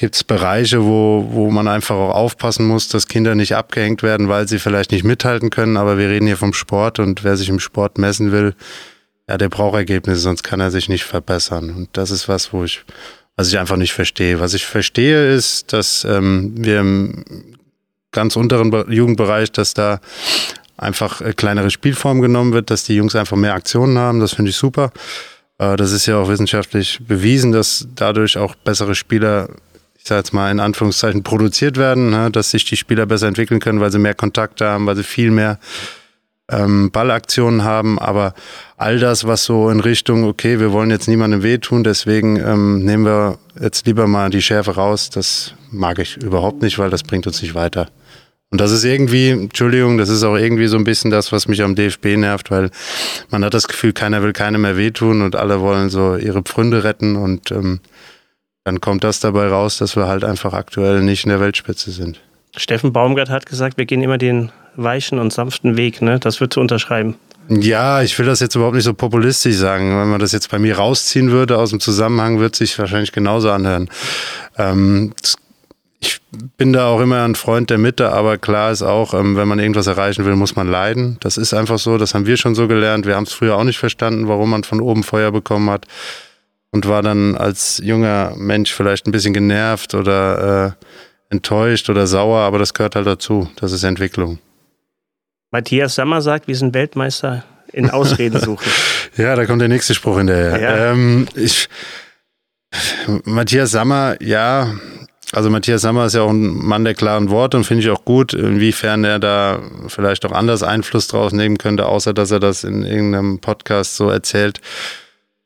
gibt 0.00 0.14
es 0.14 0.24
Bereiche, 0.24 0.82
wo, 0.82 1.28
wo 1.30 1.50
man 1.50 1.68
einfach 1.68 1.94
auch 1.94 2.14
aufpassen 2.14 2.66
muss, 2.66 2.88
dass 2.88 3.06
Kinder 3.06 3.34
nicht 3.34 3.54
abgehängt 3.54 4.02
werden, 4.02 4.30
weil 4.30 4.48
sie 4.48 4.58
vielleicht 4.58 4.92
nicht 4.92 5.04
mithalten 5.04 5.50
können. 5.50 5.76
Aber 5.76 5.98
wir 5.98 6.08
reden 6.08 6.26
hier 6.26 6.38
vom 6.38 6.54
Sport 6.54 6.98
und 6.98 7.22
wer 7.22 7.36
sich 7.36 7.50
im 7.50 7.60
Sport 7.60 7.98
messen 7.98 8.32
will, 8.32 8.54
ja, 9.28 9.36
der 9.36 9.50
braucht 9.50 9.76
Ergebnisse, 9.76 10.22
sonst 10.22 10.42
kann 10.42 10.58
er 10.58 10.70
sich 10.70 10.88
nicht 10.88 11.04
verbessern. 11.04 11.70
Und 11.70 11.90
das 11.92 12.10
ist 12.10 12.28
was, 12.28 12.52
wo 12.54 12.64
ich 12.64 12.82
was 13.40 13.48
ich 13.48 13.58
einfach 13.58 13.76
nicht 13.76 13.94
verstehe. 13.94 14.38
Was 14.38 14.52
ich 14.52 14.66
verstehe 14.66 15.34
ist, 15.34 15.72
dass 15.72 16.04
ähm, 16.04 16.52
wir 16.58 16.80
im 16.80 17.24
ganz 18.12 18.36
unteren 18.36 18.70
Jugendbereich, 18.92 19.50
dass 19.50 19.72
da 19.72 20.00
einfach 20.76 21.22
äh, 21.22 21.32
kleinere 21.32 21.70
Spielform 21.70 22.20
genommen 22.20 22.52
wird, 22.52 22.70
dass 22.70 22.84
die 22.84 22.96
Jungs 22.96 23.16
einfach 23.16 23.38
mehr 23.38 23.54
Aktionen 23.54 23.96
haben. 23.96 24.20
Das 24.20 24.34
finde 24.34 24.50
ich 24.50 24.58
super. 24.58 24.92
Äh, 25.56 25.76
das 25.76 25.92
ist 25.92 26.04
ja 26.04 26.18
auch 26.18 26.28
wissenschaftlich 26.28 27.00
bewiesen, 27.00 27.50
dass 27.50 27.88
dadurch 27.94 28.36
auch 28.36 28.54
bessere 28.56 28.94
Spieler, 28.94 29.48
ich 29.96 30.04
sage 30.04 30.18
jetzt 30.18 30.34
mal 30.34 30.50
in 30.50 30.60
Anführungszeichen, 30.60 31.22
produziert 31.22 31.78
werden, 31.78 32.10
ne? 32.10 32.30
dass 32.30 32.50
sich 32.50 32.66
die 32.66 32.76
Spieler 32.76 33.06
besser 33.06 33.28
entwickeln 33.28 33.60
können, 33.60 33.80
weil 33.80 33.90
sie 33.90 33.98
mehr 33.98 34.14
Kontakte 34.14 34.66
haben, 34.66 34.84
weil 34.84 34.96
sie 34.96 35.02
viel 35.02 35.30
mehr 35.30 35.58
ähm, 36.50 36.90
Ballaktionen 36.90 37.64
haben, 37.64 37.98
aber 37.98 38.34
all 38.76 38.98
das, 38.98 39.26
was 39.26 39.44
so 39.44 39.70
in 39.70 39.80
Richtung, 39.80 40.24
okay, 40.24 40.60
wir 40.60 40.72
wollen 40.72 40.90
jetzt 40.90 41.08
niemandem 41.08 41.42
wehtun, 41.42 41.84
deswegen 41.84 42.36
ähm, 42.36 42.84
nehmen 42.84 43.04
wir 43.04 43.38
jetzt 43.60 43.86
lieber 43.86 44.06
mal 44.06 44.30
die 44.30 44.42
Schärfe 44.42 44.74
raus, 44.74 45.10
das 45.10 45.54
mag 45.70 45.98
ich 45.98 46.16
überhaupt 46.16 46.62
nicht, 46.62 46.78
weil 46.78 46.90
das 46.90 47.02
bringt 47.02 47.26
uns 47.26 47.42
nicht 47.42 47.54
weiter. 47.54 47.88
Und 48.52 48.60
das 48.60 48.72
ist 48.72 48.82
irgendwie, 48.82 49.30
Entschuldigung, 49.30 49.96
das 49.96 50.08
ist 50.08 50.24
auch 50.24 50.36
irgendwie 50.36 50.66
so 50.66 50.76
ein 50.76 50.82
bisschen 50.82 51.12
das, 51.12 51.30
was 51.30 51.46
mich 51.46 51.62
am 51.62 51.76
DFB 51.76 52.16
nervt, 52.16 52.50
weil 52.50 52.70
man 53.30 53.44
hat 53.44 53.54
das 53.54 53.68
Gefühl, 53.68 53.92
keiner 53.92 54.22
will 54.24 54.32
keinem 54.32 54.62
mehr 54.62 54.76
wehtun 54.76 55.22
und 55.22 55.36
alle 55.36 55.60
wollen 55.60 55.88
so 55.88 56.16
ihre 56.16 56.42
Pfründe 56.42 56.82
retten 56.82 57.14
und 57.14 57.52
ähm, 57.52 57.80
dann 58.64 58.80
kommt 58.80 59.04
das 59.04 59.20
dabei 59.20 59.46
raus, 59.46 59.78
dass 59.78 59.94
wir 59.96 60.08
halt 60.08 60.24
einfach 60.24 60.52
aktuell 60.52 61.00
nicht 61.02 61.24
in 61.24 61.30
der 61.30 61.40
Weltspitze 61.40 61.92
sind. 61.92 62.20
Steffen 62.56 62.92
Baumgart 62.92 63.30
hat 63.30 63.46
gesagt, 63.46 63.78
wir 63.78 63.86
gehen 63.86 64.02
immer 64.02 64.18
den 64.18 64.50
weichen 64.76 65.18
und 65.18 65.32
sanften 65.32 65.76
Weg, 65.76 66.02
ne? 66.02 66.18
Das 66.18 66.40
wird 66.40 66.52
zu 66.52 66.60
unterschreiben. 66.60 67.16
Ja, 67.48 68.00
ich 68.02 68.16
will 68.18 68.26
das 68.26 68.38
jetzt 68.38 68.54
überhaupt 68.54 68.76
nicht 68.76 68.84
so 68.84 68.94
populistisch 68.94 69.56
sagen. 69.56 69.98
Wenn 69.98 70.08
man 70.08 70.20
das 70.20 70.30
jetzt 70.30 70.50
bei 70.50 70.58
mir 70.60 70.76
rausziehen 70.76 71.32
würde 71.32 71.58
aus 71.58 71.70
dem 71.70 71.80
Zusammenhang, 71.80 72.38
wird 72.38 72.54
sich 72.54 72.78
wahrscheinlich 72.78 73.10
genauso 73.10 73.50
anhören. 73.50 73.88
Ähm, 74.56 75.12
ich 76.00 76.20
bin 76.56 76.72
da 76.72 76.86
auch 76.86 77.00
immer 77.00 77.24
ein 77.24 77.34
Freund 77.34 77.68
der 77.70 77.78
Mitte, 77.78 78.12
aber 78.12 78.38
klar 78.38 78.70
ist 78.70 78.82
auch, 78.82 79.14
ähm, 79.14 79.36
wenn 79.36 79.48
man 79.48 79.58
irgendwas 79.58 79.88
erreichen 79.88 80.24
will, 80.24 80.36
muss 80.36 80.54
man 80.54 80.68
leiden. 80.68 81.18
Das 81.20 81.36
ist 81.36 81.52
einfach 81.52 81.78
so, 81.78 81.98
das 81.98 82.14
haben 82.14 82.26
wir 82.26 82.36
schon 82.36 82.54
so 82.54 82.68
gelernt. 82.68 83.04
Wir 83.04 83.16
haben 83.16 83.24
es 83.24 83.32
früher 83.32 83.56
auch 83.56 83.64
nicht 83.64 83.78
verstanden, 83.78 84.28
warum 84.28 84.50
man 84.50 84.62
von 84.62 84.80
oben 84.80 85.02
Feuer 85.02 85.32
bekommen 85.32 85.70
hat 85.70 85.86
und 86.70 86.86
war 86.86 87.02
dann 87.02 87.36
als 87.36 87.80
junger 87.84 88.34
Mensch 88.36 88.72
vielleicht 88.72 89.06
ein 89.06 89.12
bisschen 89.12 89.34
genervt 89.34 89.94
oder 89.94 90.76
äh, 90.78 90.84
enttäuscht 91.30 91.90
oder 91.90 92.06
sauer, 92.06 92.40
aber 92.40 92.58
das 92.58 92.74
gehört 92.74 92.96
halt 92.96 93.06
dazu. 93.06 93.50
Das 93.56 93.72
ist 93.72 93.82
Entwicklung. 93.82 94.38
Matthias 95.50 95.94
Sammer 95.94 96.22
sagt, 96.22 96.48
wir 96.48 96.56
sind 96.56 96.74
Weltmeister 96.74 97.44
in 97.72 97.90
Ausredensuche. 97.90 98.68
ja, 99.16 99.34
da 99.36 99.46
kommt 99.46 99.60
der 99.60 99.68
nächste 99.68 99.94
Spruch 99.94 100.18
hinterher. 100.18 100.60
Ja. 100.60 100.92
Ähm, 100.92 101.26
ich, 101.34 101.68
Matthias 103.24 103.72
Sammer, 103.72 104.16
ja, 104.20 104.72
also 105.32 105.50
Matthias 105.50 105.82
Sammer 105.82 106.06
ist 106.06 106.14
ja 106.14 106.22
auch 106.22 106.30
ein 106.30 106.54
Mann 106.54 106.84
der 106.84 106.94
klaren 106.94 107.30
Worte 107.30 107.56
und 107.56 107.64
finde 107.64 107.82
ich 107.82 107.90
auch 107.90 108.04
gut, 108.04 108.32
inwiefern 108.34 109.04
er 109.04 109.18
da 109.18 109.60
vielleicht 109.88 110.24
auch 110.26 110.32
anders 110.32 110.62
Einfluss 110.62 111.08
draus 111.08 111.32
nehmen 111.32 111.58
könnte, 111.58 111.86
außer 111.86 112.12
dass 112.12 112.30
er 112.30 112.40
das 112.40 112.64
in 112.64 112.84
irgendeinem 112.84 113.40
Podcast 113.40 113.96
so 113.96 114.08
erzählt 114.08 114.60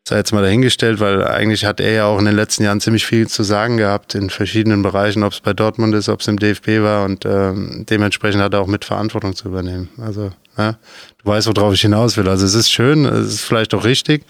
sei 0.07 0.17
jetzt 0.17 0.33
mal 0.33 0.43
dahingestellt, 0.43 1.01
weil 1.01 1.25
eigentlich 1.25 1.65
hat 1.65 1.81
er 1.81 1.93
ja 1.93 2.05
auch 2.05 2.19
in 2.19 2.27
den 2.27 2.37
letzten 2.37 2.63
Jahren 2.63 2.81
ziemlich 2.81 3.07
viel 3.07 3.27
zu 3.27 3.43
sagen 3.43 3.79
gehabt 3.79 4.15
in 4.15 4.29
verschiedenen 4.29 4.83
Bereichen, 4.83 5.23
ob 5.23 5.33
es 5.33 5.41
bei 5.41 5.55
Dortmund 5.55 5.95
ist, 5.95 6.11
ob 6.11 6.21
es 6.21 6.29
im 6.29 6.39
DFB 6.39 6.83
war 6.83 7.07
und 7.07 7.25
ähm, 7.25 7.87
dementsprechend 7.89 8.43
hat 8.43 8.53
er 8.53 8.61
auch 8.61 8.67
mit 8.67 8.85
Verantwortung 8.85 9.35
zu 9.35 9.49
übernehmen. 9.49 9.89
Also, 9.99 10.31
ja, 10.59 10.77
du 11.23 11.31
weißt, 11.31 11.47
worauf 11.47 11.73
ich 11.73 11.81
hinaus 11.81 12.19
will. 12.19 12.29
Also 12.29 12.45
es 12.45 12.55
ist 12.55 12.71
schön, 12.71 13.07
es 13.07 13.29
ist 13.29 13.41
vielleicht 13.41 13.73
auch 13.73 13.85
richtig, 13.85 14.25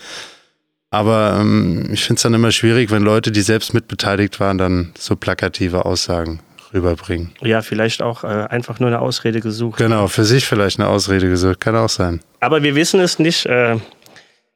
aber 0.91 1.39
ähm, 1.41 1.89
ich 1.93 2.05
finde 2.05 2.19
es 2.19 2.23
dann 2.23 2.35
immer 2.35 2.53
schwierig, 2.53 2.93
wenn 2.93 3.03
Leute, 3.03 3.33
die 3.33 3.43
selbst 3.43 3.75
mitbeteiligt 3.75 4.39
waren, 4.39 4.59
dann 4.59 4.93
so 4.97 5.17
plakative 5.17 5.85
Aussagen 5.87 6.39
rüberbringen. 6.73 7.33
Ja, 7.41 7.63
vielleicht 7.63 8.01
auch 8.01 8.23
äh, 8.23 8.27
einfach 8.27 8.79
nur 8.79 8.91
eine 8.91 9.01
Ausrede 9.01 9.41
gesucht. 9.41 9.79
Genau, 9.79 10.07
für 10.07 10.25
sich 10.25 10.47
vielleicht 10.47 10.79
eine 10.79 10.89
Ausrede 10.89 11.29
gesucht, 11.29 11.59
kann 11.59 11.75
auch 11.75 11.89
sein. 11.89 12.21
Aber 12.39 12.63
wir 12.63 12.77
wissen 12.77 13.01
es 13.01 13.19
nicht. 13.19 13.47
Äh 13.47 13.79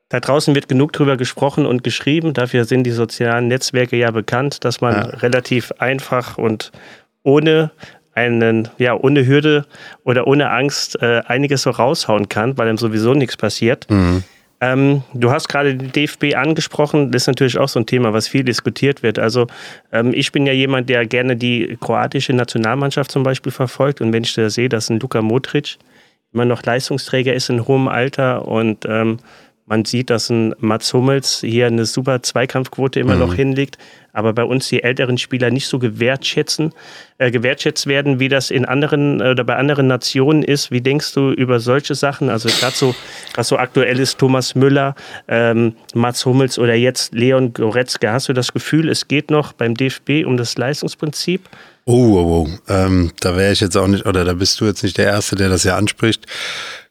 da 0.09 0.21
draußen 0.21 0.55
wird 0.55 0.68
genug 0.68 0.92
drüber 0.92 1.16
gesprochen 1.16 1.66
und 1.66 1.85
geschrieben. 1.85 2.33
Dafür 2.33 2.64
sind 2.64 2.85
die 2.85 2.92
sozialen 2.92 3.49
Netzwerke 3.49 3.97
ja 3.97 4.11
bekannt, 4.11 4.64
dass 4.64 4.81
man 4.81 4.94
ja. 4.94 5.03
relativ 5.03 5.73
einfach 5.79 6.38
und 6.38 6.73
ohne 7.23 7.71
einen, 8.14 8.68
ja, 8.79 8.94
ohne 8.94 9.27
Hürde 9.27 9.66
oder 10.05 10.27
ohne 10.27 10.51
Angst 10.51 11.01
äh, 11.01 11.23
einiges 11.27 11.62
so 11.62 11.71
raushauen 11.71 12.29
kann, 12.29 12.59
weil 12.59 12.68
ihm 12.68 12.79
sowieso 12.79 13.14
nichts 13.14 13.37
passiert. 13.37 13.87
Mhm. 13.90 14.25
Ähm, 14.61 15.03
du 15.14 15.31
hast 15.31 15.49
gerade 15.49 15.77
den 15.77 15.92
DFB 15.92 16.35
angesprochen, 16.35 17.12
das 17.12 17.23
ist 17.23 17.27
natürlich 17.29 17.59
auch 17.59 17.68
so 17.68 17.79
ein 17.79 17.87
Thema, 17.87 18.12
was 18.12 18.27
viel 18.27 18.42
diskutiert 18.42 19.05
wird. 19.05 19.21
Also 19.21 19.47
ähm, 19.92 20.12
ich 20.12 20.33
bin 20.33 20.47
ja 20.47 20.53
jemand, 20.53 20.88
der 20.88 21.07
gerne 21.07 21.37
die 21.37 21.79
kroatische 21.81 22.33
Nationalmannschaft 22.33 23.12
zum 23.12 23.23
Beispiel 23.23 23.53
verfolgt 23.53 24.01
und 24.01 24.12
wenn 24.12 24.25
ich 24.25 24.35
da 24.35 24.51
sehe, 24.51 24.68
dass 24.68 24.90
ein 24.90 24.99
Luka 24.99 25.23
Modric 25.23 25.77
immer 26.33 26.44
noch 26.44 26.62
Leistungsträger 26.64 27.35
ist 27.35 27.51
in 27.51 27.68
hohem 27.68 27.87
Alter 27.87 28.49
und 28.49 28.85
ähm, 28.87 29.18
man 29.68 29.85
sieht, 29.85 30.11
dass 30.11 30.31
ein 30.31 30.54
Mats 30.59 30.92
Hummels 30.94 31.40
hier 31.40 31.66
eine 31.66 31.85
super 31.85 32.22
Zweikampfquote 32.22 33.00
immer 33.00 33.14
mhm. 33.14 33.20
noch 33.20 33.35
hinlegt, 33.35 33.76
aber 34.12 34.33
bei 34.33 34.42
uns 34.42 34.68
die 34.68 34.83
älteren 34.83 35.18
Spieler 35.18 35.50
nicht 35.50 35.66
so 35.66 35.78
gewertschätzen, 35.78 36.72
äh, 37.18 37.31
gewertschätzt 37.31 37.87
werden, 37.87 38.18
wie 38.18 38.28
das 38.28 38.50
in 38.50 38.64
anderen 38.64 39.20
äh, 39.20 39.31
oder 39.31 39.44
bei 39.44 39.57
anderen 39.57 39.87
Nationen 39.87 40.42
ist. 40.42 40.70
Wie 40.70 40.81
denkst 40.81 41.12
du 41.12 41.31
über 41.31 41.61
solche 41.61 41.94
Sachen? 41.94 42.31
Also 42.31 42.48
gerade 42.48 42.74
so, 42.74 42.94
was 43.35 43.48
so 43.48 43.59
aktuell 43.59 44.00
ist, 44.00 44.18
Thomas 44.18 44.54
Müller, 44.54 44.94
ähm, 45.28 45.74
Mats 45.94 46.24
Hummels 46.24 46.59
oder 46.59 46.74
jetzt 46.74 47.14
Leon 47.14 47.52
Goretzka. 47.52 48.12
Hast 48.12 48.28
du 48.28 48.33
das 48.33 48.52
Gefühl, 48.52 48.88
es 48.88 49.07
geht 49.07 49.31
noch 49.31 49.52
beim 49.52 49.74
DFB 49.74 50.24
um 50.24 50.37
das 50.37 50.57
Leistungsprinzip? 50.57 51.42
Oh, 51.85 51.92
oh, 51.92 52.46
oh. 52.46 52.48
Ähm, 52.68 53.12
da 53.20 53.37
wäre 53.37 53.52
ich 53.52 53.61
jetzt 53.61 53.76
auch 53.76 53.87
nicht, 53.87 54.07
oder 54.07 54.24
da 54.24 54.33
bist 54.33 54.61
du 54.61 54.66
jetzt 54.66 54.83
nicht 54.83 54.98
der 54.98 55.07
Erste, 55.07 55.37
der 55.37 55.48
das 55.48 55.64
ja 55.64 55.76
anspricht 55.76 56.26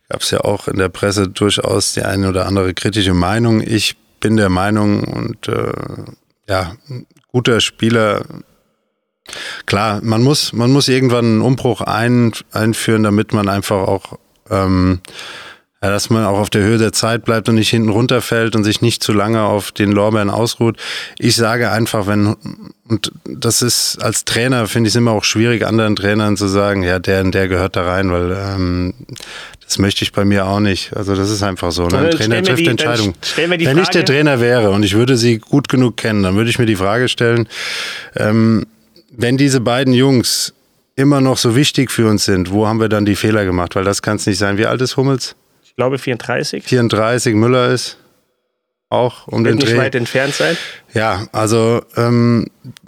gab 0.10 0.22
es 0.22 0.32
ja 0.32 0.42
auch 0.42 0.68
in 0.68 0.78
der 0.78 0.90
Presse 0.90 1.28
durchaus 1.28 1.94
die 1.94 2.04
eine 2.04 2.30
oder 2.30 2.46
andere 2.46 2.74
kritische 2.74 3.14
Meinung. 3.14 3.62
Ich 3.62 3.98
bin 4.20 4.38
der 4.38 4.50
Meinung 4.50 5.04
und 5.04 5.48
äh, 5.48 5.72
ja, 6.48 6.76
guter 7.32 7.60
Spieler. 7.62 8.24
Klar, 9.66 10.00
man 10.04 10.24
muss, 10.24 10.54
man 10.54 10.72
muss 10.72 10.88
irgendwann 10.88 11.26
einen 11.26 11.42
Umbruch 11.42 11.82
ein, 11.82 12.32
einführen, 12.52 13.04
damit 13.04 13.34
man 13.34 13.50
einfach 13.50 13.88
auch 13.88 14.18
ähm, 14.50 15.02
Ja, 15.82 15.92
dass 15.92 16.10
man 16.10 16.26
auch 16.26 16.40
auf 16.40 16.50
der 16.50 16.64
Höhe 16.64 16.80
der 16.80 16.92
Zeit 16.92 17.24
bleibt 17.24 17.48
und 17.50 17.56
nicht 17.56 17.70
hinten 17.70 17.90
runterfällt 17.90 18.56
und 18.56 18.64
sich 18.64 18.82
nicht 18.82 19.04
zu 19.04 19.14
lange 19.14 19.44
auf 19.44 19.72
den 19.72 19.92
Lorbeeren 19.92 20.32
ausruht. 20.32 20.78
Ich 21.20 21.36
sage 21.36 21.70
einfach, 21.70 22.08
wenn, 22.08 22.36
und 22.88 23.12
das 23.26 23.62
ist 23.62 24.02
als 24.02 24.26
Trainer, 24.26 24.68
finde 24.68 24.88
ich 24.88 24.94
es 24.94 24.96
immer 24.96 25.12
auch 25.12 25.24
schwierig, 25.24 25.68
anderen 25.68 25.96
Trainern 25.96 26.36
zu 26.36 26.48
sagen, 26.48 26.82
ja, 26.82 26.98
der 26.98 27.22
und 27.22 27.36
der 27.36 27.48
gehört 27.48 27.76
da 27.76 27.86
rein, 27.86 28.12
weil 28.12 28.36
ähm, 28.36 28.96
das 29.64 29.78
möchte 29.78 30.04
ich 30.04 30.14
bei 30.14 30.26
mir 30.26 30.48
auch 30.48 30.62
nicht. 30.62 30.96
Also 30.96 31.16
das 31.16 31.30
ist 31.30 31.44
einfach 31.44 31.72
so. 31.72 31.88
Ne? 31.88 31.98
Ein 31.98 32.12
Trainer 32.12 32.42
trifft 32.42 32.60
die, 32.60 32.68
Entscheidungen. 32.68 33.14
Wenn 33.36 33.60
Frage, 33.60 33.82
ich 33.82 33.90
der 33.90 34.06
Trainer 34.06 34.40
wäre 34.40 34.72
und 34.72 34.84
ich 34.84 34.96
würde 34.96 35.16
sie 35.16 35.38
gut 35.38 35.70
genug 35.70 35.96
kennen, 35.98 36.24
dann 36.24 36.36
würde 36.36 36.50
ich 36.50 36.58
mir 36.58 36.66
die 36.66 36.78
Frage 36.78 37.08
stellen, 37.08 37.48
ähm, 38.16 38.66
wenn 39.12 39.38
diese 39.38 39.60
beiden 39.60 39.94
Jungs 39.94 40.54
immer 40.96 41.22
noch 41.22 41.38
so 41.38 41.56
wichtig 41.56 41.92
für 41.92 42.08
uns 42.08 42.26
sind, 42.26 42.52
wo 42.52 42.66
haben 42.66 42.80
wir 42.80 42.90
dann 42.90 43.06
die 43.06 43.16
Fehler 43.16 43.46
gemacht? 43.46 43.76
Weil 43.76 43.84
das 43.84 44.02
kann 44.02 44.16
es 44.16 44.26
nicht 44.26 44.40
sein. 44.40 44.58
Wie 44.58 44.66
alt 44.66 44.82
ist 44.82 44.98
Hummels? 44.98 45.36
Glaube 45.78 46.00
34. 46.00 46.64
34, 46.64 47.36
Müller 47.36 47.70
ist 47.70 47.98
auch 48.90 49.28
um 49.28 49.46
Wird 49.46 49.62
den 49.62 49.68
nicht 49.68 49.78
weit 49.78 49.96
entfernt 49.96 50.34
sein. 50.34 50.58
Ja, 50.94 51.28
also 51.32 51.82
ähm, 51.96 52.48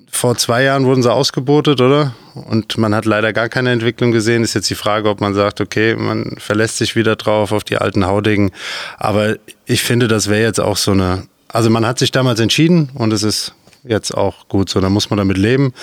vor 0.09 0.37
zwei 0.37 0.63
Jahren 0.63 0.85
wurden 0.85 1.03
sie 1.03 1.11
ausgebotet, 1.11 1.81
oder? 1.81 2.15
Und 2.33 2.77
man 2.77 2.95
hat 2.95 3.05
leider 3.05 3.31
gar 3.31 3.47
keine 3.47 3.71
Entwicklung 3.71 4.11
gesehen. 4.11 4.43
Ist 4.43 4.55
jetzt 4.55 4.69
die 4.69 4.75
Frage, 4.75 5.09
ob 5.09 5.21
man 5.21 5.33
sagt, 5.33 5.61
okay, 5.61 5.95
man 5.95 6.35
verlässt 6.37 6.77
sich 6.77 6.95
wieder 6.95 7.15
drauf 7.15 7.51
auf 7.51 7.63
die 7.63 7.77
alten 7.77 8.05
Haudegen. 8.05 8.51
Aber 8.97 9.35
ich 9.65 9.83
finde, 9.83 10.07
das 10.07 10.29
wäre 10.29 10.41
jetzt 10.41 10.59
auch 10.59 10.77
so 10.77 10.91
eine. 10.91 11.27
Also 11.47 11.69
man 11.69 11.85
hat 11.85 11.99
sich 11.99 12.11
damals 12.11 12.39
entschieden 12.39 12.89
und 12.93 13.11
es 13.11 13.23
ist 13.23 13.53
jetzt 13.83 14.11
auch 14.11 14.47
gut 14.47 14.69
so. 14.69 14.79
Da 14.79 14.89
muss 14.89 15.09
man 15.09 15.17
damit 15.17 15.37
leben. 15.37 15.73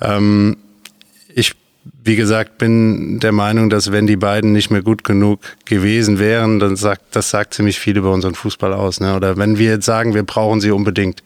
Ähm, 0.00 0.56
wie 1.84 2.16
gesagt, 2.16 2.58
bin 2.58 3.20
der 3.20 3.32
Meinung, 3.32 3.70
dass 3.70 3.92
wenn 3.92 4.06
die 4.06 4.16
beiden 4.16 4.52
nicht 4.52 4.70
mehr 4.70 4.82
gut 4.82 5.04
genug 5.04 5.40
gewesen 5.64 6.18
wären, 6.18 6.58
dann 6.58 6.76
sagt 6.76 7.02
das 7.12 7.30
sagt 7.30 7.54
ziemlich 7.54 7.78
viel 7.78 7.96
über 7.96 8.12
unseren 8.12 8.34
Fußball 8.34 8.72
aus. 8.72 9.00
Ne? 9.00 9.16
Oder 9.16 9.36
wenn 9.36 9.58
wir 9.58 9.70
jetzt 9.70 9.86
sagen, 9.86 10.14
wir 10.14 10.22
brauchen 10.22 10.60
sie 10.60 10.70
unbedingt, 10.70 11.22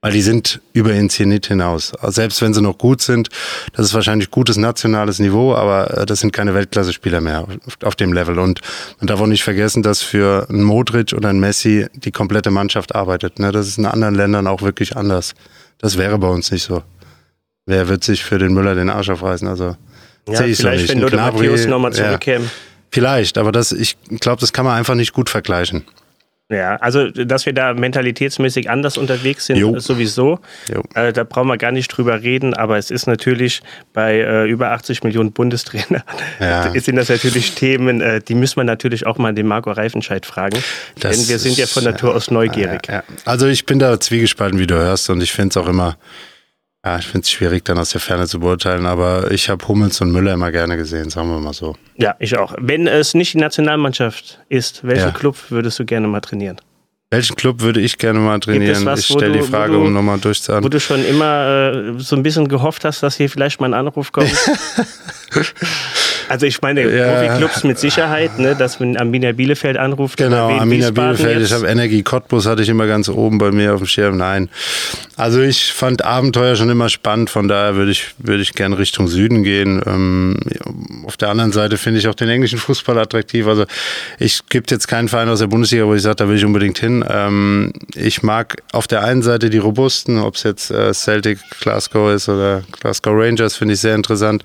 weil 0.00 0.12
die 0.12 0.22
sind 0.22 0.60
über 0.72 0.92
den 0.92 1.10
Zenit 1.10 1.46
hinaus. 1.46 1.94
Also 1.94 2.12
selbst 2.12 2.42
wenn 2.42 2.52
sie 2.52 2.60
noch 2.60 2.76
gut 2.76 3.00
sind, 3.02 3.28
das 3.72 3.86
ist 3.86 3.94
wahrscheinlich 3.94 4.30
gutes 4.30 4.56
nationales 4.56 5.18
Niveau, 5.20 5.54
aber 5.54 5.98
äh, 5.98 6.06
das 6.06 6.20
sind 6.20 6.32
keine 6.32 6.54
Weltklasse-Spieler 6.54 7.20
mehr 7.20 7.46
auf 7.84 7.94
dem 7.94 8.12
Level. 8.12 8.38
Und 8.38 8.60
man 8.98 9.06
darf 9.06 9.20
auch 9.20 9.26
nicht 9.26 9.44
vergessen, 9.44 9.82
dass 9.82 10.02
für 10.02 10.46
einen 10.48 10.64
Modric 10.64 11.12
oder 11.12 11.28
einen 11.28 11.40
Messi 11.40 11.86
die 11.94 12.10
komplette 12.10 12.50
Mannschaft 12.50 12.94
arbeitet. 12.94 13.38
Ne? 13.38 13.52
Das 13.52 13.68
ist 13.68 13.78
in 13.78 13.86
anderen 13.86 14.14
Ländern 14.14 14.46
auch 14.46 14.62
wirklich 14.62 14.96
anders. 14.96 15.34
Das 15.78 15.96
wäre 15.96 16.18
bei 16.18 16.28
uns 16.28 16.50
nicht 16.50 16.64
so 16.64 16.82
wer 17.66 17.88
wird 17.88 18.04
sich 18.04 18.24
für 18.24 18.38
den 18.38 18.52
Müller 18.52 18.74
den 18.74 18.90
Arsch 18.90 19.10
aufreißen? 19.10 19.46
Also 19.48 19.76
ja, 20.28 20.36
sehe 20.36 20.46
ich 20.48 20.58
so 20.58 20.68
nicht. 20.68 20.88
Wenn 20.88 21.00
Lothar 21.00 21.32
Matthäus 21.32 21.66
nochmal 21.66 21.92
zurückkäme. 21.92 22.44
Ja, 22.44 22.50
vielleicht, 22.90 23.38
aber 23.38 23.52
das, 23.52 23.72
ich 23.72 23.96
glaube, 24.20 24.40
das 24.40 24.52
kann 24.52 24.64
man 24.64 24.76
einfach 24.76 24.94
nicht 24.94 25.12
gut 25.12 25.30
vergleichen. 25.30 25.84
Ja, 26.52 26.76
also 26.76 27.08
dass 27.08 27.46
wir 27.46 27.54
da 27.54 27.72
mentalitätsmäßig 27.72 28.68
anders 28.68 28.98
unterwegs 28.98 29.46
sind, 29.46 29.56
jo. 29.56 29.78
sowieso. 29.78 30.38
Jo. 30.72 30.82
Äh, 30.94 31.12
da 31.12 31.24
brauchen 31.24 31.48
wir 31.48 31.56
gar 31.56 31.72
nicht 31.72 31.88
drüber 31.88 32.22
reden, 32.22 32.52
aber 32.52 32.76
es 32.76 32.90
ist 32.90 33.06
natürlich 33.06 33.62
bei 33.94 34.18
äh, 34.18 34.46
über 34.46 34.72
80 34.72 35.02
Millionen 35.02 35.32
Bundestrainer, 35.32 36.04
ja. 36.40 36.70
sind 36.78 36.96
das 36.96 37.08
natürlich 37.08 37.54
Themen, 37.54 38.02
äh, 38.02 38.20
die 38.20 38.34
müssen 38.34 38.56
wir 38.56 38.64
natürlich 38.64 39.06
auch 39.06 39.16
mal 39.16 39.32
den 39.32 39.46
Marco 39.46 39.70
Reifenscheid 39.70 40.26
fragen. 40.26 40.58
Das 41.00 41.16
denn 41.16 41.28
wir 41.28 41.38
sind 41.38 41.56
ja 41.56 41.66
von 41.66 41.84
Natur 41.84 42.14
aus 42.14 42.30
neugierig. 42.30 42.86
Ja, 42.86 43.02
also 43.24 43.46
ich 43.46 43.64
bin 43.64 43.78
da 43.78 43.98
zwiegespalten, 43.98 44.58
wie 44.58 44.66
du 44.66 44.74
hörst, 44.74 45.08
und 45.08 45.22
ich 45.22 45.32
finde 45.32 45.50
es 45.50 45.56
auch 45.56 45.68
immer 45.68 45.96
ja, 46.84 46.98
ich 46.98 47.06
finde 47.06 47.20
es 47.20 47.30
schwierig, 47.30 47.64
dann 47.64 47.78
aus 47.78 47.90
der 47.90 48.00
Ferne 48.00 48.26
zu 48.26 48.40
beurteilen, 48.40 48.86
aber 48.86 49.30
ich 49.30 49.48
habe 49.48 49.66
Hummels 49.68 50.00
und 50.00 50.10
Müller 50.10 50.32
immer 50.34 50.50
gerne 50.50 50.76
gesehen, 50.76 51.10
sagen 51.10 51.30
wir 51.30 51.38
mal 51.38 51.52
so. 51.52 51.76
Ja, 51.96 52.16
ich 52.18 52.36
auch. 52.36 52.54
Wenn 52.58 52.88
es 52.88 53.14
nicht 53.14 53.34
die 53.34 53.38
Nationalmannschaft 53.38 54.40
ist, 54.48 54.84
welchen 54.84 55.08
ja. 55.08 55.10
Club 55.12 55.36
würdest 55.50 55.78
du 55.78 55.84
gerne 55.84 56.08
mal 56.08 56.20
trainieren? 56.20 56.60
Welchen 57.12 57.36
Club 57.36 57.60
würde 57.60 57.78
ich 57.78 57.98
gerne 57.98 58.20
mal 58.20 58.40
trainieren? 58.40 58.86
Was, 58.86 59.00
ich 59.00 59.06
stelle 59.06 59.32
die 59.32 59.42
Frage, 59.42 59.74
du, 59.74 59.82
um 59.82 59.92
nochmal 59.92 60.18
durchzuhaben. 60.18 60.64
Wo 60.64 60.70
du 60.70 60.80
schon 60.80 61.04
immer 61.04 61.92
äh, 61.98 62.00
so 62.00 62.16
ein 62.16 62.22
bisschen 62.22 62.48
gehofft 62.48 62.86
hast, 62.86 63.02
dass 63.02 63.18
hier 63.18 63.28
vielleicht 63.28 63.60
mal 63.60 63.66
ein 63.66 63.74
Anruf 63.74 64.12
kommt. 64.12 64.32
Also 66.28 66.46
ich 66.46 66.62
meine, 66.62 66.90
ja. 66.90 67.12
Profi-Clubs 67.12 67.64
mit 67.64 67.78
Sicherheit, 67.78 68.38
ne, 68.38 68.54
dass 68.56 68.80
man 68.80 68.96
Arminia 68.96 69.32
Bielefeld 69.32 69.76
anruft. 69.76 70.16
Genau, 70.16 70.48
Arminia 70.48 70.90
Bielefeld. 70.90 71.40
Jetzt. 71.40 71.50
Ich 71.50 71.52
habe 71.52 71.66
Energie 71.66 72.02
Cottbus 72.02 72.46
hatte 72.46 72.62
ich 72.62 72.70
immer 72.70 72.86
ganz 72.86 73.10
oben 73.10 73.36
bei 73.36 73.50
mir 73.50 73.74
auf 73.74 73.80
dem 73.80 73.86
Schirm. 73.86 74.16
Nein. 74.16 74.48
Also 75.16 75.42
ich 75.42 75.74
fand 75.74 76.04
Abenteuer 76.04 76.56
schon 76.56 76.70
immer 76.70 76.88
spannend, 76.88 77.28
von 77.28 77.48
daher 77.48 77.74
würde 77.76 77.90
ich, 77.90 78.14
würde 78.16 78.42
ich 78.42 78.54
gerne 78.54 78.78
Richtung 78.78 79.08
Süden 79.08 79.42
gehen. 79.42 79.82
Ähm, 79.86 80.38
auf 81.06 81.18
der 81.18 81.28
anderen 81.28 81.52
Seite 81.52 81.76
finde 81.76 81.98
ich 81.98 82.08
auch 82.08 82.14
den 82.14 82.30
englischen 82.30 82.58
Fußball 82.58 82.98
attraktiv. 82.98 83.46
Also 83.46 83.66
ich 84.18 84.40
gibt 84.48 84.70
jetzt 84.70 84.88
keinen 84.88 85.08
Verein 85.08 85.28
aus 85.28 85.40
der 85.40 85.48
Bundesliga, 85.48 85.84
wo 85.86 85.94
ich 85.94 86.02
sage, 86.02 86.16
da 86.16 86.28
will 86.28 86.36
ich 86.36 86.44
unbedingt 86.44 86.78
hin. 86.78 87.01
Ähm, 87.08 87.72
ich 87.94 88.22
mag 88.22 88.62
auf 88.72 88.86
der 88.86 89.04
einen 89.04 89.22
Seite 89.22 89.50
die 89.50 89.58
Robusten, 89.58 90.18
ob 90.18 90.36
es 90.36 90.42
jetzt 90.42 90.70
äh, 90.70 90.92
Celtic 90.92 91.38
Glasgow 91.60 92.12
ist 92.12 92.28
oder 92.28 92.62
Glasgow 92.80 93.14
Rangers, 93.14 93.56
finde 93.56 93.74
ich 93.74 93.80
sehr 93.80 93.94
interessant. 93.94 94.44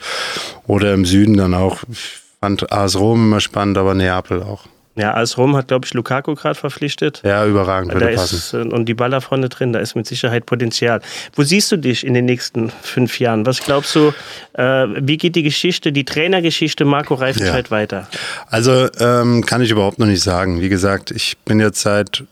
Oder 0.66 0.94
im 0.94 1.06
Süden 1.06 1.38
dann 1.38 1.54
auch. 1.54 1.84
Ich 1.92 2.20
fand 2.40 2.72
AS 2.72 2.96
Rom 2.98 3.28
immer 3.28 3.40
spannend, 3.40 3.78
aber 3.78 3.94
Neapel 3.94 4.44
auch. 4.44 4.66
Ja, 4.98 5.14
AS 5.14 5.38
Rom 5.38 5.56
hat, 5.56 5.68
glaube 5.68 5.86
ich, 5.86 5.94
Lukaku 5.94 6.34
gerade 6.34 6.56
verpflichtet. 6.56 7.22
Ja, 7.24 7.46
überragend 7.46 7.94
würde 7.94 8.08
da 8.08 8.16
passen. 8.16 8.36
Ist, 8.36 8.54
äh, 8.54 8.76
und 8.76 8.86
die 8.86 8.96
Baller 8.96 9.22
vorne 9.22 9.48
drin, 9.48 9.72
da 9.72 9.80
ist 9.80 9.96
mit 9.96 10.08
Sicherheit 10.08 10.48
Potenzial. 10.48 11.02
Wo 11.36 11.44
siehst 11.44 11.72
du 11.72 11.78
dich 11.78 12.06
in 12.06 12.16
den 12.16 12.26
nächsten 12.26 12.72
fünf 12.82 13.20
Jahren? 13.20 13.46
Was 13.46 13.62
glaubst 13.62 13.96
du, 13.96 14.12
äh, 14.54 14.88
wie 15.00 15.18
geht 15.18 15.36
die 15.36 15.44
Geschichte, 15.44 15.92
die 15.92 16.04
Trainergeschichte 16.04 16.84
Marco 16.84 17.14
Reifenscheid 17.14 17.68
ja. 17.68 17.72
weiter? 17.72 18.08
Also 18.48 18.88
ähm, 19.00 19.46
kann 19.46 19.62
ich 19.62 19.70
überhaupt 19.70 20.00
noch 20.00 20.08
nicht 20.08 20.24
sagen. 20.24 20.62
Wie 20.62 20.70
gesagt, 20.70 21.12
ich 21.12 21.38
bin 21.46 21.60
jetzt 21.60 21.82
seit 21.82 22.24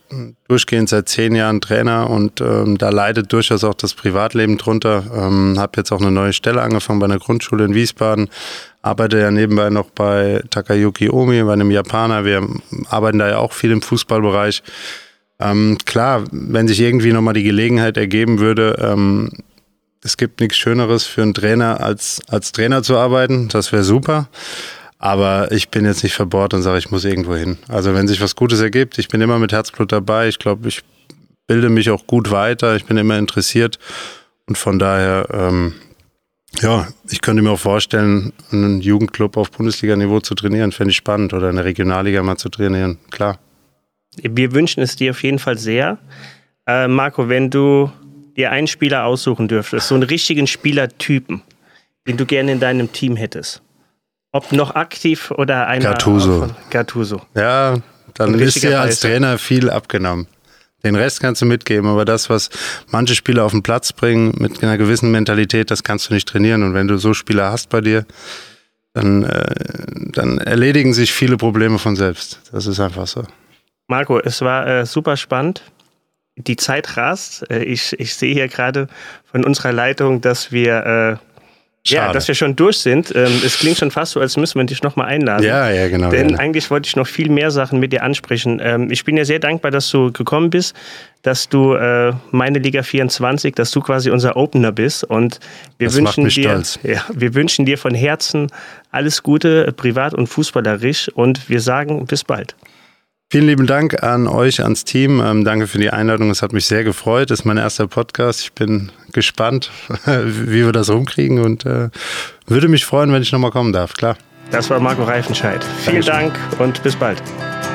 durchgehend 0.47 0.89
seit 0.89 1.09
zehn 1.09 1.35
Jahren 1.35 1.61
Trainer 1.61 2.09
und 2.09 2.41
ähm, 2.41 2.77
da 2.77 2.89
leidet 2.89 3.31
durchaus 3.33 3.63
auch 3.63 3.73
das 3.73 3.93
Privatleben 3.93 4.57
drunter. 4.57 5.03
Ähm, 5.13 5.55
habe 5.57 5.73
jetzt 5.77 5.91
auch 5.91 6.01
eine 6.01 6.11
neue 6.11 6.33
Stelle 6.33 6.61
angefangen 6.61 6.99
bei 6.99 7.05
einer 7.05 7.19
Grundschule 7.19 7.65
in 7.65 7.73
Wiesbaden, 7.73 8.29
arbeite 8.81 9.19
ja 9.19 9.31
nebenbei 9.31 9.69
noch 9.69 9.89
bei 9.89 10.41
Takayuki 10.49 11.09
Omi, 11.09 11.43
bei 11.43 11.53
einem 11.53 11.71
Japaner. 11.71 12.25
Wir 12.25 12.47
arbeiten 12.89 13.19
da 13.19 13.27
ja 13.27 13.37
auch 13.37 13.53
viel 13.53 13.71
im 13.71 13.81
Fußballbereich. 13.81 14.63
Ähm, 15.39 15.77
klar, 15.85 16.23
wenn 16.31 16.67
sich 16.67 16.79
irgendwie 16.79 17.11
nochmal 17.11 17.33
die 17.33 17.43
Gelegenheit 17.43 17.97
ergeben 17.97 18.39
würde, 18.39 18.77
ähm, 18.79 19.31
es 20.03 20.17
gibt 20.17 20.39
nichts 20.39 20.57
Schöneres 20.57 21.05
für 21.05 21.23
einen 21.23 21.33
Trainer, 21.33 21.81
als 21.81 22.21
als 22.27 22.51
Trainer 22.51 22.83
zu 22.83 22.95
arbeiten. 22.95 23.47
Das 23.49 23.71
wäre 23.71 23.83
super. 23.83 24.29
Aber 24.97 25.51
ich 25.51 25.69
bin 25.69 25.85
jetzt 25.85 26.03
nicht 26.03 26.13
verbohrt 26.13 26.53
und 26.53 26.61
sage, 26.61 26.77
ich 26.77 26.89
muss 26.91 27.05
irgendwo 27.05 27.35
hin. 27.35 27.57
Also 27.67 27.93
wenn 27.93 28.07
sich 28.07 28.21
was 28.21 28.35
Gutes 28.35 28.61
ergibt, 28.61 28.97
ich 28.97 29.07
bin 29.07 29.21
immer 29.21 29.39
mit 29.39 29.51
Herzblut 29.51 29.91
dabei. 29.91 30.27
Ich 30.27 30.39
glaube, 30.39 30.67
ich 30.67 30.81
bilde 31.47 31.69
mich 31.69 31.89
auch 31.89 32.07
gut 32.07 32.31
weiter. 32.31 32.75
Ich 32.75 32.85
bin 32.85 32.97
immer 32.97 33.17
interessiert. 33.17 33.77
Und 34.47 34.57
von 34.57 34.79
daher, 34.79 35.27
ähm, 35.31 35.73
ja, 36.61 36.87
ich 37.09 37.21
könnte 37.21 37.41
mir 37.41 37.51
auch 37.51 37.59
vorstellen, 37.59 38.31
einen 38.51 38.81
Jugendclub 38.81 39.37
auf 39.37 39.51
Bundesliga-Niveau 39.51 40.21
zu 40.21 40.35
trainieren, 40.35 40.71
fände 40.71 40.91
ich 40.91 40.97
spannend. 40.97 41.33
Oder 41.33 41.49
eine 41.49 41.65
Regionalliga 41.65 42.23
mal 42.23 42.37
zu 42.37 42.49
trainieren, 42.49 42.97
klar. 43.11 43.39
Wir 44.21 44.53
wünschen 44.53 44.81
es 44.81 44.95
dir 44.95 45.11
auf 45.11 45.23
jeden 45.23 45.39
Fall 45.39 45.57
sehr. 45.57 45.97
Äh, 46.67 46.87
Marco, 46.87 47.27
wenn 47.27 47.49
du 47.49 47.91
dir 48.37 48.51
einen 48.51 48.67
Spieler 48.67 49.05
aussuchen 49.05 49.47
dürftest, 49.47 49.87
so 49.87 49.95
einen 49.95 50.03
richtigen 50.03 50.47
Spielertypen, 50.47 51.41
den 52.07 52.17
du 52.17 52.25
gerne 52.25 52.53
in 52.53 52.59
deinem 52.59 52.91
Team 52.91 53.15
hättest, 53.15 53.61
ob 54.35 54.51
noch 54.51 54.75
aktiv 54.75 55.31
oder 55.31 55.67
einer 55.67 55.91
Gattuso. 55.91 56.49
Gattuso. 56.69 57.21
Ja, 57.35 57.77
dann 58.15 58.37
ist 58.37 58.61
dir 58.61 58.81
als 58.81 58.99
Trainer 58.99 59.37
viel 59.37 59.69
abgenommen. 59.69 60.27
Den 60.83 60.95
Rest 60.95 61.21
kannst 61.21 61.41
du 61.41 61.45
mitgeben, 61.45 61.89
aber 61.89 62.03
das, 62.03 62.29
was 62.29 62.49
manche 62.89 63.15
Spieler 63.15 63.45
auf 63.45 63.51
den 63.51 63.63
Platz 63.63 63.93
bringen, 63.93 64.33
mit 64.37 64.61
einer 64.61 64.77
gewissen 64.77 65.09
Mentalität, 65.09 65.71
das 65.71 65.83
kannst 65.83 66.09
du 66.09 66.13
nicht 66.13 66.27
trainieren. 66.27 66.63
Und 66.63 66.73
wenn 66.73 66.89
du 66.89 66.97
so 66.97 67.13
Spieler 67.13 67.49
hast 67.49 67.69
bei 67.69 67.79
dir, 67.79 68.05
dann, 68.91 69.23
äh, 69.23 69.45
dann 70.11 70.37
erledigen 70.39 70.93
sich 70.93 71.13
viele 71.13 71.37
Probleme 71.37 71.79
von 71.79 71.95
selbst. 71.95 72.41
Das 72.51 72.67
ist 72.67 72.81
einfach 72.81 73.07
so. 73.07 73.23
Marco, 73.87 74.19
es 74.19 74.41
war 74.41 74.67
äh, 74.67 74.85
super 74.85 75.15
spannend. 75.15 75.61
Die 76.35 76.57
Zeit 76.57 76.97
rast. 76.97 77.49
Äh, 77.49 77.63
ich, 77.63 77.97
ich 77.97 78.13
sehe 78.15 78.33
hier 78.33 78.49
gerade 78.49 78.87
von 79.31 79.45
unserer 79.45 79.71
Leitung, 79.71 80.19
dass 80.19 80.51
wir 80.51 81.19
äh, 81.21 81.34
Schade. 81.87 82.07
Ja, 82.07 82.13
dass 82.13 82.27
wir 82.27 82.33
schon 82.33 82.55
durch 82.55 82.79
sind. 82.79 83.13
Ähm, 83.15 83.31
es 83.45 83.59
klingt 83.59 83.77
schon 83.77 83.91
fast 83.91 84.13
so, 84.13 84.19
als 84.19 84.37
müssen 84.37 84.59
wir 84.59 84.65
dich 84.65 84.81
nochmal 84.81 85.05
einladen. 85.05 85.45
Ja, 85.45 85.69
ja, 85.69 85.87
genau. 85.87 86.09
Denn 86.09 86.29
gerne. 86.29 86.39
eigentlich 86.39 86.71
wollte 86.71 86.87
ich 86.87 86.95
noch 86.95 87.05
viel 87.05 87.29
mehr 87.29 87.51
Sachen 87.51 87.79
mit 87.79 87.93
dir 87.93 88.01
ansprechen. 88.01 88.59
Ähm, 88.59 88.89
ich 88.89 89.05
bin 89.05 89.17
ja 89.17 89.23
sehr 89.23 89.37
dankbar, 89.37 89.69
dass 89.69 89.91
du 89.91 90.11
gekommen 90.11 90.49
bist, 90.49 90.75
dass 91.21 91.47
du 91.47 91.75
äh, 91.75 92.13
meine 92.31 92.57
Liga 92.57 92.81
24, 92.81 93.53
dass 93.53 93.69
du 93.69 93.81
quasi 93.81 94.09
unser 94.09 94.35
Opener 94.35 94.71
bist. 94.71 95.03
Und 95.03 95.39
wir 95.77 95.89
das 95.89 95.95
wünschen 95.95 96.27
dir, 96.27 96.63
ja, 96.81 97.05
wir 97.13 97.35
wünschen 97.35 97.65
dir 97.65 97.77
von 97.77 97.93
Herzen 97.93 98.47
alles 98.89 99.21
Gute, 99.21 99.71
privat 99.71 100.15
und 100.15 100.25
fußballerisch. 100.25 101.09
Und 101.09 101.49
wir 101.49 101.61
sagen 101.61 102.07
bis 102.07 102.23
bald. 102.23 102.55
Vielen 103.31 103.47
lieben 103.47 103.65
Dank 103.65 104.03
an 104.03 104.27
euch, 104.27 104.61
ans 104.61 104.83
Team. 104.85 105.19
Ähm, 105.19 105.43
danke 105.43 105.67
für 105.67 105.79
die 105.79 105.89
Einladung. 105.89 106.29
Es 106.29 106.41
hat 106.41 106.53
mich 106.53 106.65
sehr 106.67 106.83
gefreut. 106.83 107.31
Das 107.31 107.39
ist 107.39 107.45
mein 107.45 107.57
erster 107.57 107.87
Podcast. 107.87 108.41
Ich 108.41 108.53
bin 108.53 108.91
gespannt, 109.13 109.71
wie 110.05 110.63
wir 110.63 110.71
das 110.71 110.89
rumkriegen 110.89 111.39
und 111.43 111.65
äh, 111.65 111.89
würde 112.45 112.67
mich 112.67 112.85
freuen, 112.85 113.11
wenn 113.11 113.23
ich 113.23 113.31
nochmal 113.31 113.51
kommen 113.51 113.73
darf. 113.73 113.93
Klar. 113.93 114.15
Das 114.51 114.69
war 114.69 114.79
Marco 114.79 115.03
Reifenscheid. 115.03 115.65
Vielen 115.83 116.03
Dank 116.03 116.37
und 116.59 116.81
bis 116.83 116.95
bald. 116.95 117.21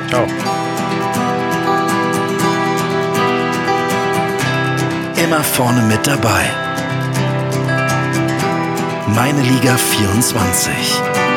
Ciao. 0.07 0.25
Immer 5.21 5.43
vorne 5.43 5.81
mit 5.83 6.07
dabei. 6.07 6.49
Meine 9.13 9.41
Liga 9.41 9.75
24. 9.75 11.30